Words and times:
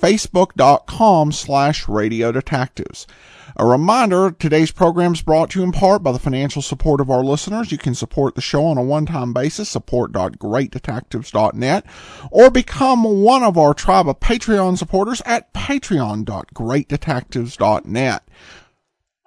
Facebook.com 0.00 1.32
slash 1.32 1.88
Radio 1.88 2.30
Detectives. 2.30 3.06
A 3.56 3.64
reminder, 3.64 4.30
today's 4.30 4.70
program 4.70 5.14
is 5.14 5.22
brought 5.22 5.48
to 5.50 5.58
you 5.60 5.64
in 5.64 5.72
part 5.72 6.02
by 6.02 6.12
the 6.12 6.18
financial 6.18 6.60
support 6.60 7.00
of 7.00 7.08
our 7.10 7.24
listeners. 7.24 7.72
You 7.72 7.78
can 7.78 7.94
support 7.94 8.34
the 8.34 8.42
show 8.42 8.66
on 8.66 8.76
a 8.76 8.82
one-time 8.82 9.32
basis, 9.32 9.70
support.greatdetectives.net, 9.70 11.86
or 12.30 12.50
become 12.50 13.22
one 13.22 13.42
of 13.42 13.56
our 13.56 13.72
tribe 13.72 14.06
of 14.08 14.20
Patreon 14.20 14.76
supporters 14.76 15.22
at 15.24 15.54
patreon.greatdetectives.net. 15.54 18.28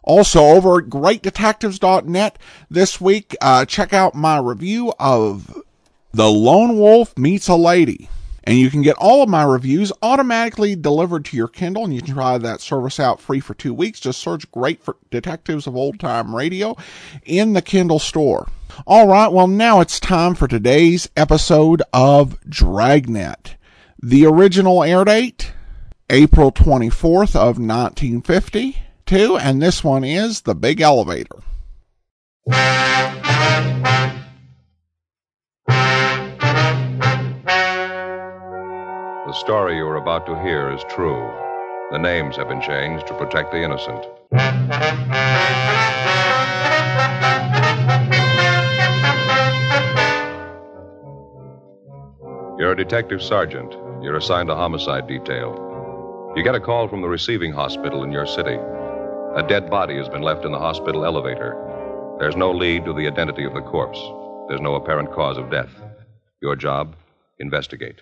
Also, 0.04 0.44
over 0.44 0.78
at 0.80 0.86
greatdetectives.net 0.86 2.38
this 2.70 3.02
week, 3.02 3.36
uh, 3.42 3.66
check 3.66 3.92
out 3.94 4.14
my 4.14 4.38
review 4.38 4.94
of 5.00 5.64
The 6.14 6.30
Lone 6.30 6.78
Wolf 6.78 7.18
Meets 7.18 7.48
a 7.48 7.56
Lady. 7.56 8.10
And 8.50 8.58
you 8.58 8.72
can 8.72 8.82
get 8.82 8.96
all 8.98 9.22
of 9.22 9.30
my 9.30 9.44
reviews 9.44 9.92
automatically 10.02 10.76
delivered 10.76 11.24
to 11.26 11.38
your 11.38 11.48
Kindle, 11.48 11.84
and 11.84 11.94
you 11.94 12.02
can 12.02 12.16
try 12.16 12.36
that 12.40 12.62
service 12.62 13.00
out 13.00 13.22
free 13.22 13.40
for 13.40 13.54
two 13.54 13.76
weeks. 13.76 14.00
Just 14.00 14.20
search 14.20 14.52
Great 14.52 14.82
Detectives 15.12 15.68
of 15.68 15.76
Old 15.76 16.00
Time 16.00 16.36
Radio 16.36 16.76
in 17.26 17.54
the 17.54 17.62
Kindle 17.62 18.00
store. 18.00 18.48
All 18.88 19.08
right, 19.08 19.32
well, 19.32 19.46
now 19.46 19.82
it's 19.82 20.00
time 20.00 20.34
for 20.34 20.48
today's 20.48 21.08
episode 21.16 21.84
of 21.94 22.40
Dragnet. 22.50 23.56
The 24.02 24.26
original 24.26 24.84
air 24.84 25.06
date, 25.06 25.52
April 26.10 26.52
24th 26.52 27.36
of 27.36 27.60
1952, 27.60 29.38
and 29.38 29.62
this 29.62 29.84
one 29.84 30.04
is 30.04 30.42
The 30.42 30.56
Big 30.56 30.82
Elevator. 30.82 31.44
The 39.30 39.36
story 39.36 39.78
you 39.78 39.86
are 39.86 39.98
about 39.98 40.26
to 40.26 40.42
hear 40.42 40.72
is 40.72 40.84
true. 40.90 41.32
The 41.92 42.00
names 42.00 42.36
have 42.38 42.48
been 42.48 42.62
changed 42.62 43.06
to 43.06 43.14
protect 43.14 43.52
the 43.52 43.62
innocent. 43.62 44.04
You're 52.58 52.72
a 52.72 52.76
detective 52.76 53.22
sergeant. 53.22 53.72
You're 54.02 54.18
assigned 54.18 54.50
a 54.50 54.56
homicide 54.56 55.08
detail. 55.08 56.34
You 56.36 56.42
get 56.42 56.56
a 56.56 56.60
call 56.60 56.88
from 56.88 57.04
the 57.04 57.08
receiving 57.08 57.52
hospital 57.52 58.04
in 58.04 58.12
your 58.12 58.26
city. 58.26 58.58
A 59.36 59.46
dead 59.48 59.70
body 59.70 59.96
has 59.98 60.10
been 60.10 60.24
left 60.24 60.44
in 60.44 60.52
the 60.52 60.58
hospital 60.58 61.06
elevator. 61.06 61.54
There's 62.18 62.36
no 62.36 62.52
lead 62.52 62.84
to 62.86 62.94
the 62.94 63.06
identity 63.06 63.44
of 63.44 63.54
the 63.54 63.62
corpse. 63.62 64.02
There's 64.48 64.60
no 64.60 64.74
apparent 64.74 65.12
cause 65.14 65.38
of 65.38 65.52
death. 65.52 65.70
Your 66.42 66.56
job? 66.56 66.96
Investigate. 67.38 68.02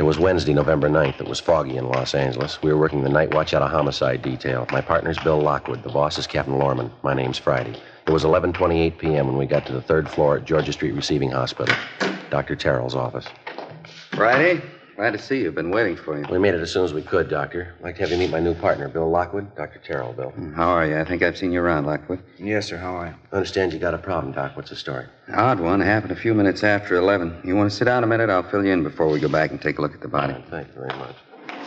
It 0.00 0.04
was 0.04 0.18
Wednesday, 0.18 0.54
November 0.54 0.88
9th. 0.88 1.20
It 1.20 1.28
was 1.28 1.40
foggy 1.40 1.76
in 1.76 1.86
Los 1.86 2.14
Angeles. 2.14 2.62
We 2.62 2.72
were 2.72 2.78
working 2.78 3.02
the 3.02 3.10
night 3.10 3.30
watch 3.30 3.52
out 3.52 3.60
of 3.60 3.70
homicide 3.70 4.22
detail. 4.22 4.66
My 4.70 4.80
partner's 4.80 5.18
Bill 5.18 5.38
Lockwood. 5.42 5.82
The 5.82 5.90
boss 5.90 6.16
is 6.16 6.26
Captain 6.26 6.58
Lorman. 6.58 6.90
My 7.02 7.12
name's 7.12 7.36
Friday. 7.36 7.76
It 8.06 8.10
was 8.10 8.24
11:28 8.24 8.96
p.m. 8.96 9.26
when 9.26 9.36
we 9.36 9.44
got 9.44 9.66
to 9.66 9.74
the 9.74 9.82
third 9.82 10.08
floor 10.10 10.38
at 10.38 10.46
Georgia 10.46 10.72
Street 10.72 10.92
Receiving 10.94 11.32
Hospital, 11.32 11.74
Dr. 12.30 12.56
Terrell's 12.56 12.94
office. 12.94 13.34
Friday, 14.14 14.62
glad 15.00 15.14
to 15.14 15.18
see 15.18 15.40
you. 15.40 15.50
Been 15.50 15.70
waiting 15.70 15.96
for 15.96 16.18
you. 16.18 16.26
We 16.30 16.38
made 16.38 16.52
it 16.52 16.60
as 16.60 16.70
soon 16.70 16.84
as 16.84 16.92
we 16.92 17.00
could, 17.00 17.30
Doctor. 17.30 17.74
I'd 17.78 17.82
like 17.82 17.94
to 17.96 18.02
have 18.02 18.10
you 18.10 18.18
meet 18.18 18.28
my 18.28 18.38
new 18.38 18.52
partner, 18.52 18.86
Bill 18.86 19.08
Lockwood. 19.08 19.56
Dr. 19.56 19.78
Terrell, 19.78 20.12
Bill. 20.12 20.30
How 20.54 20.68
are 20.68 20.86
you? 20.86 20.98
I 20.98 21.06
think 21.06 21.22
I've 21.22 21.38
seen 21.38 21.52
you 21.52 21.62
around, 21.62 21.86
Lockwood. 21.86 22.22
Yes, 22.38 22.66
sir. 22.66 22.76
How 22.76 22.96
are 22.96 23.06
you? 23.06 23.14
I 23.32 23.36
understand 23.36 23.72
you 23.72 23.78
got 23.78 23.94
a 23.94 23.98
problem, 23.98 24.34
Doc. 24.34 24.56
What's 24.56 24.68
the 24.68 24.76
story? 24.76 25.06
Odd 25.32 25.58
one. 25.58 25.80
Happened 25.80 26.12
a 26.12 26.16
few 26.16 26.34
minutes 26.34 26.62
after 26.62 26.96
11. 26.96 27.40
You 27.44 27.56
want 27.56 27.70
to 27.70 27.74
sit 27.74 27.86
down 27.86 28.04
a 28.04 28.06
minute? 28.06 28.28
I'll 28.28 28.42
fill 28.42 28.62
you 28.62 28.72
in 28.72 28.82
before 28.82 29.08
we 29.08 29.18
go 29.18 29.28
back 29.28 29.52
and 29.52 29.62
take 29.62 29.78
a 29.78 29.80
look 29.80 29.94
at 29.94 30.02
the 30.02 30.08
body. 30.08 30.34
Thank 30.50 30.68
you 30.68 30.74
very 30.74 30.98
much. 30.98 31.16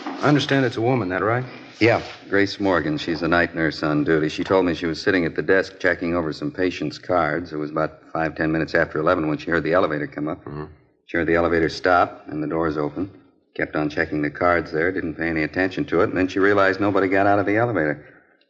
I 0.06 0.28
understand 0.28 0.64
it's 0.66 0.78
a 0.78 0.82
woman, 0.82 1.10
that 1.10 1.24
right? 1.24 1.44
Yeah, 1.80 2.04
Grace 2.30 2.60
Morgan. 2.60 3.00
She's 3.00 3.24
a 3.24 3.28
night 3.28 3.56
nurse 3.56 3.82
on 3.82 4.04
duty. 4.04 4.30
She 4.30 4.44
told 4.44 4.64
me 4.68 4.76
she 4.76 4.86
was 4.86 5.02
sitting 5.02 5.26
at 5.26 5.36
the 5.36 5.42
desk 5.42 5.80
checking 5.80 6.16
over 6.16 6.32
some 6.34 6.52
patients' 6.52 7.00
cards. 7.00 7.52
It 7.52 7.58
was 7.58 7.72
about 7.72 8.00
five, 8.14 8.36
ten 8.36 8.52
minutes 8.52 8.76
after 8.76 9.00
11 9.00 9.28
when 9.28 9.40
she 9.40 9.50
heard 9.50 9.64
the 9.64 9.74
elevator 9.74 10.06
come 10.06 10.28
up. 10.28 10.46
Mm-hmm. 10.46 10.66
She 11.08 11.18
heard 11.18 11.28
the 11.28 11.36
elevator 11.36 11.70
stop 11.70 12.26
and 12.28 12.44
the 12.44 12.48
doors 12.48 12.78
open. 12.78 13.23
Kept 13.56 13.76
on 13.76 13.90
checking 13.90 14.22
the 14.22 14.32
cards 14.32 14.72
there, 14.72 14.92
didn't 14.92 15.16
pay 15.16 15.30
any 15.30 15.44
attention 15.44 15.86
to 15.86 16.02
it, 16.02 16.10
and 16.10 16.18
then 16.18 16.28
she 16.28 16.40
realized 16.40 16.80
nobody 16.80 17.08
got 17.08 17.28
out 17.28 17.40
of 17.40 17.46
the 17.46 17.58
elevator. 17.58 18.04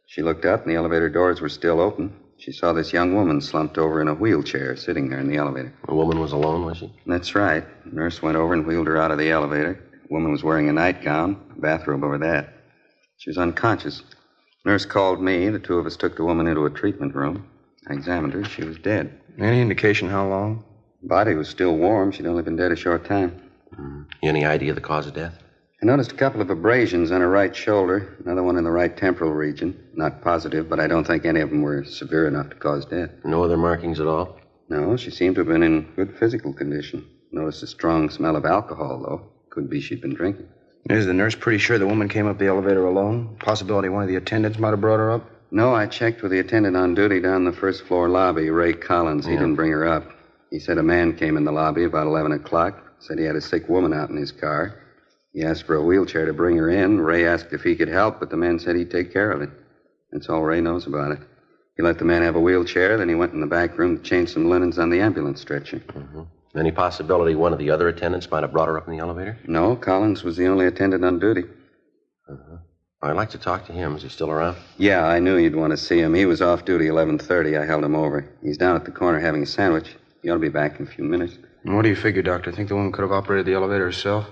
She 0.06 0.22
looked 0.22 0.46
up, 0.46 0.62
and 0.62 0.70
the 0.70 0.76
elevator 0.76 1.10
doors 1.10 1.40
were 1.40 1.48
still 1.48 1.80
open. 1.80 2.14
She 2.38 2.52
saw 2.52 2.72
this 2.72 2.92
young 2.92 3.14
woman 3.14 3.40
slumped 3.40 3.78
over 3.78 4.00
in 4.00 4.08
a 4.08 4.14
wheelchair 4.14 4.76
sitting 4.76 5.08
there 5.08 5.20
in 5.20 5.28
the 5.28 5.36
elevator. 5.36 5.72
The 5.86 5.94
woman 5.94 6.20
was 6.20 6.32
alone, 6.32 6.64
was 6.64 6.78
she? 6.78 6.92
That's 7.06 7.34
right. 7.34 7.64
The 7.84 7.94
nurse 7.94 8.22
went 8.22 8.36
over 8.36 8.54
and 8.54 8.66
wheeled 8.66 8.86
her 8.86 8.96
out 8.96 9.10
of 9.10 9.18
the 9.18 9.30
elevator. 9.30 9.78
The 10.08 10.14
woman 10.14 10.32
was 10.32 10.42
wearing 10.42 10.68
a 10.68 10.72
nightgown, 10.72 11.38
a 11.56 11.60
bathrobe 11.60 12.02
over 12.02 12.18
that. 12.18 12.54
She 13.18 13.30
was 13.30 13.38
unconscious. 13.38 14.02
Nurse 14.64 14.86
called 14.86 15.22
me. 15.22 15.48
The 15.50 15.58
two 15.58 15.78
of 15.78 15.86
us 15.86 15.96
took 15.96 16.16
the 16.16 16.24
woman 16.24 16.46
into 16.46 16.64
a 16.64 16.70
treatment 16.70 17.14
room. 17.14 17.46
I 17.88 17.92
examined 17.92 18.32
her. 18.32 18.44
She 18.44 18.64
was 18.64 18.78
dead. 18.78 19.20
Any 19.38 19.60
indication 19.60 20.08
how 20.08 20.28
long? 20.28 20.64
Body 21.02 21.34
was 21.34 21.48
still 21.48 21.76
warm. 21.76 22.12
She'd 22.12 22.26
only 22.26 22.42
been 22.42 22.56
dead 22.56 22.72
a 22.72 22.76
short 22.76 23.04
time. 23.04 23.43
Mm. 23.78 24.06
Any 24.22 24.44
idea 24.44 24.70
of 24.70 24.74
the 24.76 24.80
cause 24.80 25.06
of 25.06 25.14
death? 25.14 25.38
I 25.82 25.86
noticed 25.86 26.12
a 26.12 26.16
couple 26.16 26.40
of 26.40 26.48
abrasions 26.50 27.10
on 27.10 27.20
her 27.20 27.28
right 27.28 27.54
shoulder, 27.54 28.16
another 28.24 28.42
one 28.42 28.56
in 28.56 28.64
the 28.64 28.70
right 28.70 28.96
temporal 28.96 29.32
region. 29.32 29.76
Not 29.94 30.22
positive, 30.22 30.68
but 30.68 30.80
I 30.80 30.86
don't 30.86 31.06
think 31.06 31.24
any 31.24 31.40
of 31.40 31.50
them 31.50 31.62
were 31.62 31.84
severe 31.84 32.26
enough 32.26 32.48
to 32.50 32.56
cause 32.56 32.86
death. 32.86 33.10
No 33.24 33.42
other 33.44 33.56
markings 33.56 34.00
at 34.00 34.06
all? 34.06 34.38
No, 34.70 34.96
she 34.96 35.10
seemed 35.10 35.34
to 35.34 35.40
have 35.42 35.48
been 35.48 35.62
in 35.62 35.82
good 35.94 36.16
physical 36.16 36.52
condition. 36.54 37.04
Noticed 37.32 37.62
a 37.62 37.66
strong 37.66 38.08
smell 38.08 38.36
of 38.36 38.46
alcohol, 38.46 39.02
though. 39.02 39.30
Could 39.50 39.68
be 39.68 39.80
she'd 39.80 40.00
been 40.00 40.14
drinking. 40.14 40.48
Is 40.88 41.06
the 41.06 41.12
nurse 41.14 41.34
pretty 41.34 41.58
sure 41.58 41.78
the 41.78 41.86
woman 41.86 42.08
came 42.08 42.26
up 42.26 42.38
the 42.38 42.46
elevator 42.46 42.86
alone? 42.86 43.36
Possibility 43.40 43.88
one 43.88 44.02
of 44.02 44.08
the 44.08 44.16
attendants 44.16 44.58
might 44.58 44.70
have 44.70 44.80
brought 44.80 44.98
her 45.00 45.10
up? 45.10 45.28
No, 45.50 45.74
I 45.74 45.86
checked 45.86 46.22
with 46.22 46.32
the 46.32 46.38
attendant 46.40 46.76
on 46.76 46.94
duty 46.94 47.20
down 47.20 47.44
the 47.44 47.52
first 47.52 47.84
floor 47.84 48.08
lobby, 48.08 48.50
Ray 48.50 48.72
Collins. 48.72 49.26
He 49.26 49.32
Yeah. 49.32 49.40
didn't 49.40 49.54
bring 49.56 49.70
her 49.72 49.86
up. 49.86 50.04
He 50.50 50.58
said 50.58 50.78
a 50.78 50.82
man 50.82 51.14
came 51.14 51.36
in 51.36 51.44
the 51.44 51.52
lobby 51.52 51.84
about 51.84 52.06
11 52.06 52.32
o'clock. 52.32 52.80
Said 53.06 53.18
he 53.18 53.24
had 53.24 53.36
a 53.36 53.40
sick 53.40 53.68
woman 53.68 53.92
out 53.92 54.08
in 54.08 54.16
his 54.16 54.32
car. 54.32 54.80
He 55.34 55.42
asked 55.42 55.64
for 55.64 55.74
a 55.74 55.84
wheelchair 55.84 56.24
to 56.24 56.32
bring 56.32 56.56
her 56.56 56.70
in. 56.70 57.00
Ray 57.00 57.26
asked 57.26 57.52
if 57.52 57.62
he 57.62 57.76
could 57.76 57.88
help, 57.88 58.18
but 58.18 58.30
the 58.30 58.36
man 58.36 58.58
said 58.58 58.76
he'd 58.76 58.90
take 58.90 59.12
care 59.12 59.30
of 59.30 59.42
it. 59.42 59.50
That's 60.10 60.30
all 60.30 60.42
Ray 60.42 60.62
knows 60.62 60.86
about 60.86 61.12
it. 61.12 61.18
He 61.76 61.82
let 61.82 61.98
the 61.98 62.06
man 62.06 62.22
have 62.22 62.36
a 62.36 62.40
wheelchair, 62.40 62.96
then 62.96 63.08
he 63.08 63.14
went 63.14 63.34
in 63.34 63.40
the 63.40 63.46
back 63.46 63.76
room 63.76 63.98
to 63.98 64.02
change 64.02 64.32
some 64.32 64.48
linens 64.48 64.78
on 64.78 64.88
the 64.88 65.00
ambulance 65.00 65.40
stretcher. 65.40 65.80
Mm-hmm. 65.80 66.22
Any 66.58 66.70
possibility 66.70 67.34
one 67.34 67.52
of 67.52 67.58
the 67.58 67.68
other 67.68 67.88
attendants 67.88 68.30
might 68.30 68.42
have 68.42 68.52
brought 68.52 68.68
her 68.68 68.78
up 68.78 68.86
in 68.86 68.96
the 68.96 69.02
elevator? 69.02 69.36
No, 69.46 69.76
Collins 69.76 70.22
was 70.22 70.36
the 70.36 70.46
only 70.46 70.66
attendant 70.66 71.04
on 71.04 71.18
duty. 71.18 71.42
Mm-hmm. 72.30 72.56
I'd 73.02 73.16
like 73.16 73.30
to 73.30 73.38
talk 73.38 73.66
to 73.66 73.72
him. 73.72 73.96
Is 73.96 74.02
he 74.02 74.08
still 74.08 74.30
around? 74.30 74.56
Yeah, 74.78 75.04
I 75.04 75.18
knew 75.18 75.36
you'd 75.36 75.56
want 75.56 75.72
to 75.72 75.76
see 75.76 75.98
him. 75.98 76.14
He 76.14 76.24
was 76.24 76.40
off 76.40 76.64
duty 76.64 76.86
11:30. 76.86 77.60
I 77.60 77.66
held 77.66 77.84
him 77.84 77.94
over. 77.94 78.26
He's 78.42 78.56
down 78.56 78.76
at 78.76 78.86
the 78.86 78.92
corner 78.92 79.20
having 79.20 79.42
a 79.42 79.46
sandwich. 79.46 79.94
He 80.22 80.30
ought 80.30 80.34
to 80.34 80.40
be 80.40 80.48
back 80.48 80.78
in 80.80 80.86
a 80.86 80.88
few 80.88 81.04
minutes. 81.04 81.36
And 81.64 81.74
what 81.74 81.82
do 81.82 81.88
you 81.88 81.96
figure, 81.96 82.22
Doctor? 82.22 82.52
Think 82.52 82.68
the 82.68 82.76
woman 82.76 82.92
could 82.92 83.02
have 83.02 83.12
operated 83.12 83.46
the 83.46 83.54
elevator 83.54 83.86
herself? 83.86 84.26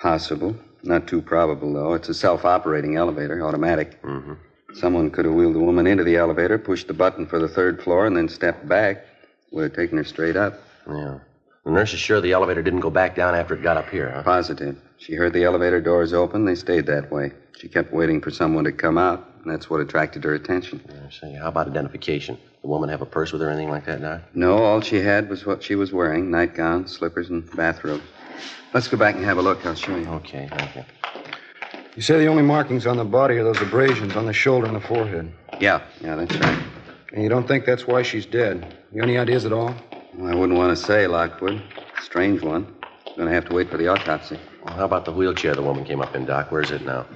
Possible. 0.00 0.54
Not 0.82 1.06
too 1.06 1.22
probable, 1.22 1.72
though. 1.72 1.94
It's 1.94 2.08
a 2.08 2.14
self-operating 2.14 2.96
elevator, 2.96 3.44
automatic. 3.44 4.00
Mm-hmm. 4.02 4.34
Someone 4.74 5.10
could 5.10 5.24
have 5.24 5.34
wheeled 5.34 5.54
the 5.54 5.60
woman 5.60 5.86
into 5.86 6.04
the 6.04 6.16
elevator, 6.16 6.58
pushed 6.58 6.86
the 6.86 6.94
button 6.94 7.26
for 7.26 7.38
the 7.38 7.48
third 7.48 7.82
floor, 7.82 8.06
and 8.06 8.16
then 8.16 8.28
stepped 8.28 8.68
back. 8.68 9.06
Would 9.52 9.62
have 9.62 9.72
taken 9.72 9.96
her 9.96 10.04
straight 10.04 10.36
up. 10.36 10.60
Yeah. 10.86 11.18
The 11.66 11.72
nurse 11.72 11.92
is 11.92 11.98
sure 11.98 12.20
the 12.20 12.30
elevator 12.30 12.62
didn't 12.62 12.78
go 12.78 12.90
back 12.90 13.16
down 13.16 13.34
after 13.34 13.54
it 13.54 13.60
got 13.60 13.76
up 13.76 13.90
here, 13.90 14.08
huh? 14.08 14.22
Positive. 14.22 14.76
She 14.98 15.14
heard 15.14 15.32
the 15.32 15.42
elevator 15.42 15.80
doors 15.80 16.12
open. 16.12 16.44
They 16.44 16.54
stayed 16.54 16.86
that 16.86 17.10
way. 17.10 17.32
She 17.58 17.66
kept 17.66 17.92
waiting 17.92 18.20
for 18.20 18.30
someone 18.30 18.62
to 18.62 18.70
come 18.70 18.96
out, 18.96 19.28
and 19.42 19.52
that's 19.52 19.68
what 19.68 19.80
attracted 19.80 20.22
her 20.22 20.34
attention. 20.34 20.80
I 20.88 21.10
see. 21.10 21.34
How 21.34 21.48
about 21.48 21.66
identification? 21.66 22.38
The 22.62 22.68
woman 22.68 22.88
have 22.88 23.02
a 23.02 23.06
purse 23.06 23.32
with 23.32 23.42
her 23.42 23.48
or 23.48 23.50
anything 23.50 23.68
like 23.68 23.84
that, 23.86 24.00
Doc? 24.00 24.20
No, 24.32 24.58
all 24.58 24.80
she 24.80 25.00
had 25.00 25.28
was 25.28 25.44
what 25.44 25.60
she 25.60 25.74
was 25.74 25.92
wearing 25.92 26.30
nightgown, 26.30 26.86
slippers, 26.86 27.30
and 27.30 27.50
bathrobe. 27.56 28.00
Let's 28.72 28.86
go 28.86 28.96
back 28.96 29.16
and 29.16 29.24
have 29.24 29.38
a 29.38 29.42
look. 29.42 29.66
I'll 29.66 29.74
show 29.74 29.96
you. 29.96 30.06
Okay, 30.06 30.48
thank 30.48 30.76
you. 30.76 30.84
You 31.96 32.02
say 32.02 32.16
the 32.20 32.28
only 32.28 32.44
markings 32.44 32.86
on 32.86 32.96
the 32.96 33.04
body 33.04 33.38
are 33.38 33.44
those 33.44 33.60
abrasions 33.60 34.14
on 34.14 34.24
the 34.24 34.32
shoulder 34.32 34.68
and 34.68 34.76
the 34.76 34.80
forehead. 34.80 35.32
Yeah, 35.58 35.82
yeah, 36.00 36.14
that's 36.14 36.36
right. 36.36 36.62
And 37.12 37.24
you 37.24 37.28
don't 37.28 37.48
think 37.48 37.64
that's 37.64 37.88
why 37.88 38.02
she's 38.02 38.24
dead? 38.24 38.76
You 38.92 39.00
got 39.00 39.08
any 39.08 39.18
ideas 39.18 39.44
at 39.44 39.52
all? 39.52 39.74
Well, 40.16 40.32
I 40.32 40.34
wouldn't 40.34 40.58
want 40.58 40.76
to 40.76 40.82
say, 40.82 41.06
Lockwood. 41.06 41.62
Strange 42.02 42.42
one. 42.42 42.74
Gonna 43.16 43.30
have 43.30 43.46
to 43.48 43.54
wait 43.54 43.70
for 43.70 43.76
the 43.76 43.88
autopsy. 43.88 44.38
Well, 44.64 44.74
how 44.74 44.84
about 44.84 45.04
the 45.04 45.12
wheelchair 45.12 45.54
the 45.54 45.62
woman 45.62 45.84
came 45.84 46.00
up 46.00 46.14
in, 46.14 46.24
Doc? 46.24 46.50
Where's 46.50 46.70
it 46.70 46.84
now? 46.84 47.06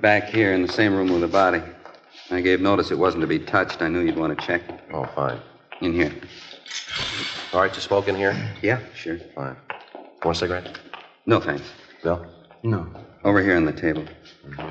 Back 0.00 0.24
here 0.24 0.52
in 0.52 0.62
the 0.62 0.72
same 0.72 0.94
room 0.94 1.10
with 1.10 1.20
the 1.22 1.28
body. 1.28 1.62
I 2.30 2.40
gave 2.40 2.60
notice 2.60 2.90
it 2.90 2.98
wasn't 2.98 3.22
to 3.22 3.26
be 3.26 3.38
touched. 3.38 3.82
I 3.82 3.88
knew 3.88 4.00
you'd 4.00 4.16
want 4.16 4.38
to 4.38 4.46
check. 4.46 4.62
Oh, 4.92 5.06
fine. 5.14 5.40
In 5.80 5.92
here. 5.92 6.12
All 7.52 7.60
right, 7.60 7.74
you 7.74 7.80
smoke 7.80 8.08
in 8.08 8.14
here? 8.14 8.36
Yeah, 8.62 8.80
sure. 8.94 9.18
Fine. 9.34 9.56
Want 10.22 10.36
a 10.36 10.40
cigarette? 10.40 10.78
No, 11.26 11.40
thanks. 11.40 11.64
Bill? 12.02 12.26
No. 12.62 12.86
Over 13.24 13.42
here 13.42 13.56
on 13.56 13.64
the 13.64 13.72
table. 13.72 14.04
Mm-hmm. 14.46 14.68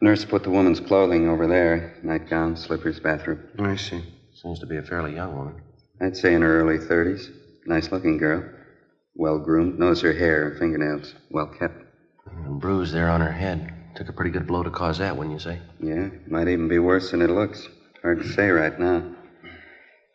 Nurse 0.00 0.24
put 0.24 0.42
the 0.42 0.50
woman's 0.50 0.80
clothing 0.80 1.28
over 1.28 1.46
there 1.46 1.96
nightgown, 2.02 2.56
slippers, 2.56 3.00
bathrobe. 3.00 3.40
I 3.58 3.76
see. 3.76 4.04
Seems 4.34 4.58
to 4.60 4.66
be 4.66 4.76
a 4.76 4.82
fairly 4.82 5.14
young 5.14 5.34
woman. 5.34 5.62
I'd 6.00 6.16
say 6.16 6.34
in 6.34 6.42
her 6.42 6.60
early 6.60 6.78
30s. 6.78 7.30
Nice 7.66 7.90
looking 7.90 8.18
girl. 8.18 8.44
Well 9.14 9.38
groomed. 9.38 9.78
Notice 9.78 10.02
her 10.02 10.12
hair 10.12 10.48
and 10.48 10.58
fingernails. 10.58 11.14
Well 11.30 11.46
kept. 11.46 11.82
And 12.26 12.60
bruise 12.60 12.92
there 12.92 13.08
on 13.08 13.22
her 13.22 13.32
head. 13.32 13.72
Took 13.94 14.10
a 14.10 14.12
pretty 14.12 14.30
good 14.30 14.46
blow 14.46 14.62
to 14.62 14.70
cause 14.70 14.98
that, 14.98 15.16
wouldn't 15.16 15.32
you 15.32 15.40
say? 15.40 15.60
Yeah, 15.80 16.10
might 16.26 16.48
even 16.48 16.68
be 16.68 16.78
worse 16.78 17.10
than 17.10 17.22
it 17.22 17.30
looks. 17.30 17.66
Hard 18.02 18.18
to 18.18 18.28
say 18.28 18.50
right 18.50 18.78
now. 18.78 19.02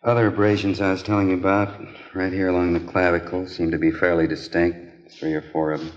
Other 0.04 0.28
abrasions 0.28 0.82
I 0.82 0.92
was 0.92 1.02
telling 1.02 1.30
you 1.30 1.38
about, 1.38 1.80
right 2.14 2.32
here 2.32 2.50
along 2.50 2.74
the 2.74 2.92
clavicle, 2.92 3.48
seem 3.48 3.72
to 3.72 3.80
be 3.80 3.92
fairly 3.92 4.28
distinct. 4.28 5.12
Three 5.12 5.34
or 5.34 5.42
four 5.42 5.72
of 5.72 5.80
them. 5.82 5.92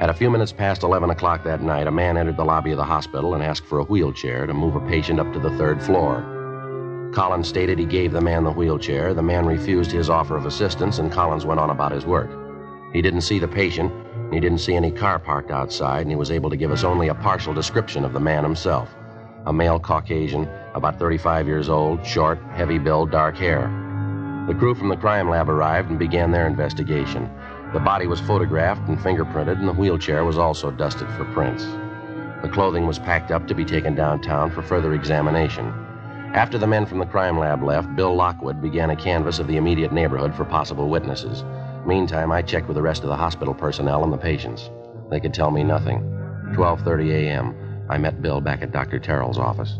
At 0.00 0.10
a 0.10 0.14
few 0.14 0.28
minutes 0.28 0.50
past 0.50 0.82
11 0.82 1.10
o'clock 1.10 1.44
that 1.44 1.62
night, 1.62 1.86
a 1.86 1.92
man 1.92 2.16
entered 2.16 2.36
the 2.36 2.44
lobby 2.44 2.72
of 2.72 2.78
the 2.78 2.84
hospital 2.84 3.34
and 3.34 3.44
asked 3.44 3.66
for 3.66 3.78
a 3.78 3.84
wheelchair 3.84 4.48
to 4.48 4.54
move 4.54 4.74
a 4.74 4.80
patient 4.88 5.20
up 5.20 5.32
to 5.32 5.38
the 5.38 5.56
third 5.56 5.80
floor. 5.80 6.31
Collins 7.12 7.46
stated 7.46 7.78
he 7.78 7.84
gave 7.84 8.12
the 8.12 8.22
man 8.22 8.42
the 8.42 8.50
wheelchair. 8.50 9.12
The 9.12 9.22
man 9.22 9.44
refused 9.44 9.92
his 9.92 10.08
offer 10.08 10.34
of 10.34 10.46
assistance, 10.46 10.98
and 10.98 11.12
Collins 11.12 11.44
went 11.44 11.60
on 11.60 11.68
about 11.68 11.92
his 11.92 12.06
work. 12.06 12.30
He 12.94 13.02
didn't 13.02 13.20
see 13.20 13.38
the 13.38 13.46
patient, 13.46 13.92
and 14.14 14.32
he 14.32 14.40
didn't 14.40 14.60
see 14.60 14.74
any 14.74 14.90
car 14.90 15.18
parked 15.18 15.50
outside, 15.50 16.02
and 16.02 16.10
he 16.10 16.16
was 16.16 16.30
able 16.30 16.48
to 16.48 16.56
give 16.56 16.72
us 16.72 16.84
only 16.84 17.08
a 17.08 17.14
partial 17.14 17.52
description 17.52 18.06
of 18.06 18.14
the 18.14 18.20
man 18.20 18.42
himself. 18.42 18.88
A 19.44 19.52
male 19.52 19.78
Caucasian, 19.78 20.48
about 20.74 20.98
35 20.98 21.46
years 21.46 21.68
old, 21.68 22.04
short, 22.06 22.38
heavy 22.52 22.78
build, 22.78 23.10
dark 23.10 23.36
hair. 23.36 23.70
The 24.48 24.54
crew 24.54 24.74
from 24.74 24.88
the 24.88 24.96
crime 24.96 25.28
lab 25.28 25.50
arrived 25.50 25.90
and 25.90 25.98
began 25.98 26.32
their 26.32 26.46
investigation. 26.46 27.30
The 27.74 27.80
body 27.80 28.06
was 28.06 28.20
photographed 28.20 28.88
and 28.88 28.98
fingerprinted, 28.98 29.58
and 29.58 29.68
the 29.68 29.74
wheelchair 29.74 30.24
was 30.24 30.38
also 30.38 30.70
dusted 30.70 31.08
for 31.10 31.26
prints. 31.26 31.64
The 32.42 32.50
clothing 32.50 32.86
was 32.86 32.98
packed 32.98 33.30
up 33.30 33.46
to 33.48 33.54
be 33.54 33.66
taken 33.66 33.94
downtown 33.94 34.50
for 34.50 34.62
further 34.62 34.94
examination. 34.94 35.72
After 36.34 36.56
the 36.56 36.66
men 36.66 36.86
from 36.86 36.98
the 36.98 37.04
crime 37.04 37.38
lab 37.38 37.62
left, 37.62 37.94
Bill 37.94 38.14
Lockwood 38.14 38.62
began 38.62 38.88
a 38.88 38.96
canvass 38.96 39.38
of 39.38 39.46
the 39.46 39.58
immediate 39.58 39.92
neighborhood 39.92 40.34
for 40.34 40.46
possible 40.46 40.88
witnesses. 40.88 41.44
Meantime, 41.86 42.32
I 42.32 42.40
checked 42.40 42.68
with 42.68 42.76
the 42.76 42.82
rest 42.82 43.02
of 43.02 43.10
the 43.10 43.16
hospital 43.16 43.52
personnel 43.52 44.02
and 44.02 44.10
the 44.10 44.16
patients. 44.16 44.70
They 45.10 45.20
could 45.20 45.34
tell 45.34 45.50
me 45.50 45.62
nothing. 45.62 46.00
12:30 46.54 47.12
a.m. 47.12 47.86
I 47.90 47.98
met 47.98 48.22
Bill 48.22 48.40
back 48.40 48.62
at 48.62 48.72
Dr. 48.72 48.98
Terrell's 48.98 49.36
office. 49.36 49.78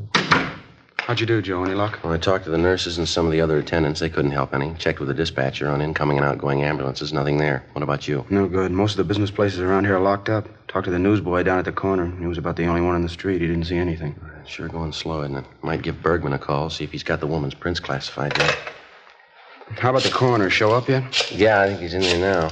How'd 1.02 1.18
you 1.18 1.26
do, 1.26 1.42
Joe? 1.42 1.64
Any 1.64 1.74
luck? 1.74 1.98
When 2.04 2.12
I 2.12 2.16
talked 2.16 2.44
to 2.44 2.50
the 2.50 2.56
nurses 2.56 2.96
and 2.96 3.08
some 3.08 3.26
of 3.26 3.32
the 3.32 3.40
other 3.40 3.58
attendants, 3.58 3.98
they 3.98 4.08
couldn't 4.08 4.30
help 4.30 4.54
any. 4.54 4.72
Checked 4.74 5.00
with 5.00 5.08
the 5.08 5.14
dispatcher 5.14 5.68
on 5.68 5.82
incoming 5.82 6.16
and 6.16 6.24
outgoing 6.24 6.62
ambulances. 6.62 7.12
Nothing 7.12 7.38
there. 7.38 7.64
What 7.72 7.82
about 7.82 8.06
you? 8.06 8.24
No 8.30 8.46
good. 8.46 8.70
Most 8.70 8.92
of 8.92 8.98
the 8.98 9.04
business 9.04 9.28
places 9.28 9.58
around 9.58 9.84
here 9.84 9.96
are 9.96 10.00
locked 10.00 10.28
up. 10.28 10.48
Talked 10.68 10.84
to 10.84 10.92
the 10.92 11.00
newsboy 11.00 11.42
down 11.42 11.58
at 11.58 11.64
the 11.64 11.72
corner. 11.72 12.08
He 12.20 12.26
was 12.26 12.38
about 12.38 12.54
the 12.54 12.66
only 12.66 12.82
one 12.82 12.94
on 12.94 13.02
the 13.02 13.08
street. 13.08 13.40
He 13.40 13.48
didn't 13.48 13.64
see 13.64 13.78
anything. 13.78 14.14
Uh, 14.24 14.44
sure 14.44 14.68
going 14.68 14.92
slow, 14.92 15.22
isn't 15.22 15.34
it? 15.34 15.44
Might 15.62 15.82
give 15.82 16.00
Bergman 16.00 16.34
a 16.34 16.38
call, 16.38 16.70
see 16.70 16.84
if 16.84 16.92
he's 16.92 17.02
got 17.02 17.18
the 17.18 17.26
woman's 17.26 17.54
prints 17.54 17.80
classified 17.80 18.38
yet. 18.38 18.56
How 19.78 19.90
about 19.90 20.04
the 20.04 20.10
coroner? 20.10 20.50
Show 20.50 20.70
up 20.70 20.88
yet? 20.88 21.32
Yeah, 21.32 21.62
I 21.62 21.66
think 21.66 21.80
he's 21.80 21.94
in 21.94 22.02
there 22.02 22.20
now. 22.20 22.50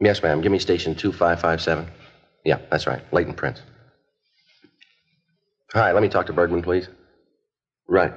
Yes, 0.00 0.22
ma'am. 0.22 0.40
Give 0.40 0.50
me 0.50 0.58
station 0.58 0.94
2557. 0.94 1.86
Yeah, 2.46 2.60
that's 2.70 2.86
right. 2.86 3.02
Latent 3.12 3.36
Prints. 3.36 3.60
Hi, 5.72 5.92
let 5.92 6.02
me 6.02 6.08
talk 6.08 6.26
to 6.26 6.32
Bergman, 6.32 6.62
please. 6.62 6.88
Right. 7.88 8.12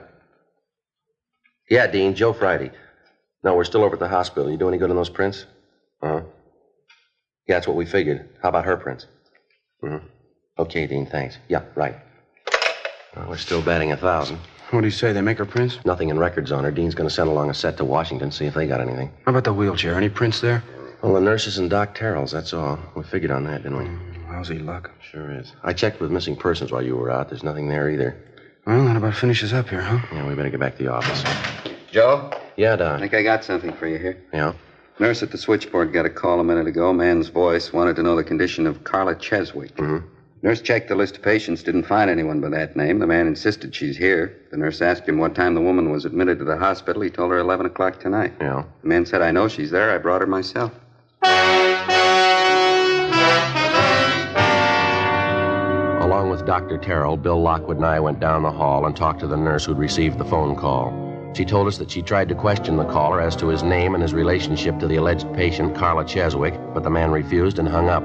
Yeah, 1.70 1.88
Dean, 1.88 2.14
Joe 2.16 2.34
Friday. 2.34 2.72
No, 3.44 3.56
we're 3.56 3.64
still 3.64 3.84
over 3.84 3.96
at 3.96 4.00
the 4.00 4.08
hospital. 4.08 4.50
You 4.52 4.58
do 4.58 4.68
any 4.68 4.78
good 4.78 4.90
on 4.90 4.96
those 4.96 5.10
prints? 5.10 5.46
Uh 6.02 6.08
huh. 6.08 6.22
Yeah, 7.48 7.56
that's 7.56 7.68
what 7.68 7.78
we 7.78 7.86
figured. 7.86 8.28
How 8.42 8.50
about 8.50 8.66
her 8.66 8.76
prints? 8.78 9.06
Mm-hmm. 9.84 10.06
Okay, 10.60 10.88
Dean, 10.88 11.06
thanks. 11.06 11.38
Yeah, 11.48 11.64
right. 11.76 11.96
Well, 13.16 13.30
we're 13.30 13.38
still 13.38 13.62
batting 13.62 13.92
a 13.92 13.98
thousand. 13.98 14.40
What 14.72 14.82
do 14.82 14.88
you 14.88 14.92
say? 14.92 15.14
They 15.14 15.22
make 15.22 15.38
her 15.38 15.46
prints? 15.46 15.78
Nothing 15.86 16.10
in 16.10 16.18
records 16.18 16.52
on 16.52 16.64
her. 16.64 16.72
Dean's 16.72 16.96
going 16.96 17.08
to 17.08 17.14
send 17.14 17.30
along 17.30 17.50
a 17.50 17.54
set 17.54 17.78
to 17.78 17.86
Washington, 17.86 18.32
see 18.32 18.46
if 18.46 18.56
they 18.56 18.68
got 18.68 18.82
anything. 18.82 19.12
How 19.26 19.32
about 19.32 19.44
the 19.44 19.54
wheelchair? 19.54 19.96
Any 19.96 20.10
prints 20.10 20.42
there? 20.42 20.64
Well, 21.02 21.14
the 21.14 21.22
nurses 21.22 21.60
and 21.60 21.70
Doc 21.70 21.94
Terrell's, 21.94 22.32
that's 22.32 22.54
all. 22.54 22.80
We 22.96 23.04
figured 23.04 23.32
on 23.32 23.44
that, 23.44 23.62
didn't 23.64 23.78
we? 23.78 24.15
Lousy 24.36 24.60
luck. 24.60 24.92
Sure 25.02 25.32
is. 25.32 25.54
I 25.64 25.72
checked 25.72 26.02
with 26.02 26.12
missing 26.12 26.36
persons 26.36 26.70
while 26.70 26.82
you 26.82 26.98
were 26.98 27.10
out. 27.10 27.30
There's 27.30 27.42
nothing 27.44 27.70
there 27.70 27.90
either. 27.90 28.18
Well, 28.68 28.84
that 28.84 28.98
about 28.98 29.16
finishes 29.16 29.54
up 29.54 29.70
here, 29.70 29.82
huh? 29.82 30.06
Yeah, 30.12 30.28
we 30.28 30.36
better 30.36 30.50
get 30.50 30.60
back 30.60 30.76
to 30.76 30.84
the 30.84 30.92
office. 30.92 31.24
Joe? 31.90 32.32
Yeah, 32.58 32.74
I 32.74 33.00
think 33.00 33.14
I 33.14 33.24
got 33.24 33.46
something 33.46 33.72
for 33.72 33.88
you 33.88 33.98
here. 33.98 34.22
Yeah? 34.34 34.54
Nurse 35.00 35.24
at 35.24 35.32
the 35.32 35.38
switchboard 35.38 35.94
got 35.94 36.06
a 36.06 36.10
call 36.10 36.42
a 36.42 36.44
minute 36.44 36.68
ago. 36.68 36.92
Man's 36.92 37.30
voice 37.30 37.72
wanted 37.72 37.96
to 37.96 38.04
know 38.04 38.18
the 38.18 38.26
condition 38.26 38.68
of 38.68 38.84
Carla 38.84 39.16
Cheswick. 39.16 39.74
Mm-hmm. 39.78 40.06
Nurse 40.42 40.62
checked 40.62 40.90
the 40.90 40.96
list 40.96 41.16
of 41.16 41.24
patients, 41.24 41.64
didn't 41.64 41.86
find 41.86 42.10
anyone 42.10 42.42
by 42.42 42.50
that 42.50 42.76
name. 42.76 43.00
The 43.00 43.08
man 43.08 43.28
insisted 43.28 43.74
she's 43.74 43.96
here. 43.96 44.38
The 44.52 44.58
nurse 44.58 44.82
asked 44.82 45.08
him 45.08 45.18
what 45.18 45.34
time 45.34 45.54
the 45.54 45.62
woman 45.62 45.92
was 45.92 46.04
admitted 46.04 46.40
to 46.40 46.46
the 46.46 46.58
hospital. 46.58 47.02
He 47.02 47.10
told 47.10 47.32
her 47.32 47.40
11 47.40 47.68
o'clock 47.68 48.02
tonight. 48.02 48.34
Yeah. 48.42 48.66
The 48.82 48.88
man 48.88 49.06
said, 49.06 49.22
I 49.22 49.32
know 49.32 49.48
she's 49.48 49.72
there. 49.72 49.92
I 49.92 49.98
brought 49.98 50.20
her 50.20 50.28
myself. 50.28 50.74
With 56.36 56.46
Dr. 56.46 56.78
Terrell, 56.78 57.16
Bill 57.16 57.42
Lockwood 57.42 57.78
and 57.78 57.86
I 57.86 57.98
went 58.02 58.20
down 58.20 58.44
the 58.44 58.52
hall 58.52 58.86
and 58.86 58.94
talked 58.94 59.22
to 59.22 59.28
the 59.28 59.38
nurse 59.38 59.64
who'd 59.64 59.78
received 59.78 60.18
the 60.18 60.26
phone 60.26 60.54
call. 60.54 61.32
She 61.34 61.46
told 61.46 61.66
us 61.66 61.78
that 61.78 61.90
she 61.90 62.02
tried 62.02 62.28
to 62.28 62.36
question 62.36 62.76
the 62.76 62.84
caller 62.84 63.22
as 63.22 63.38
to 63.38 63.48
his 63.48 63.64
name 63.64 63.94
and 63.94 64.02
his 64.02 64.14
relationship 64.14 64.78
to 64.80 64.88
the 64.88 64.98
alleged 64.98 65.34
patient, 65.34 65.78
Carla 65.78 66.04
Cheswick, 66.04 66.74
but 66.74 66.84
the 66.84 66.90
man 66.90 67.12
refused 67.12 67.58
and 67.58 67.70
hung 67.70 67.88
up. 67.88 68.04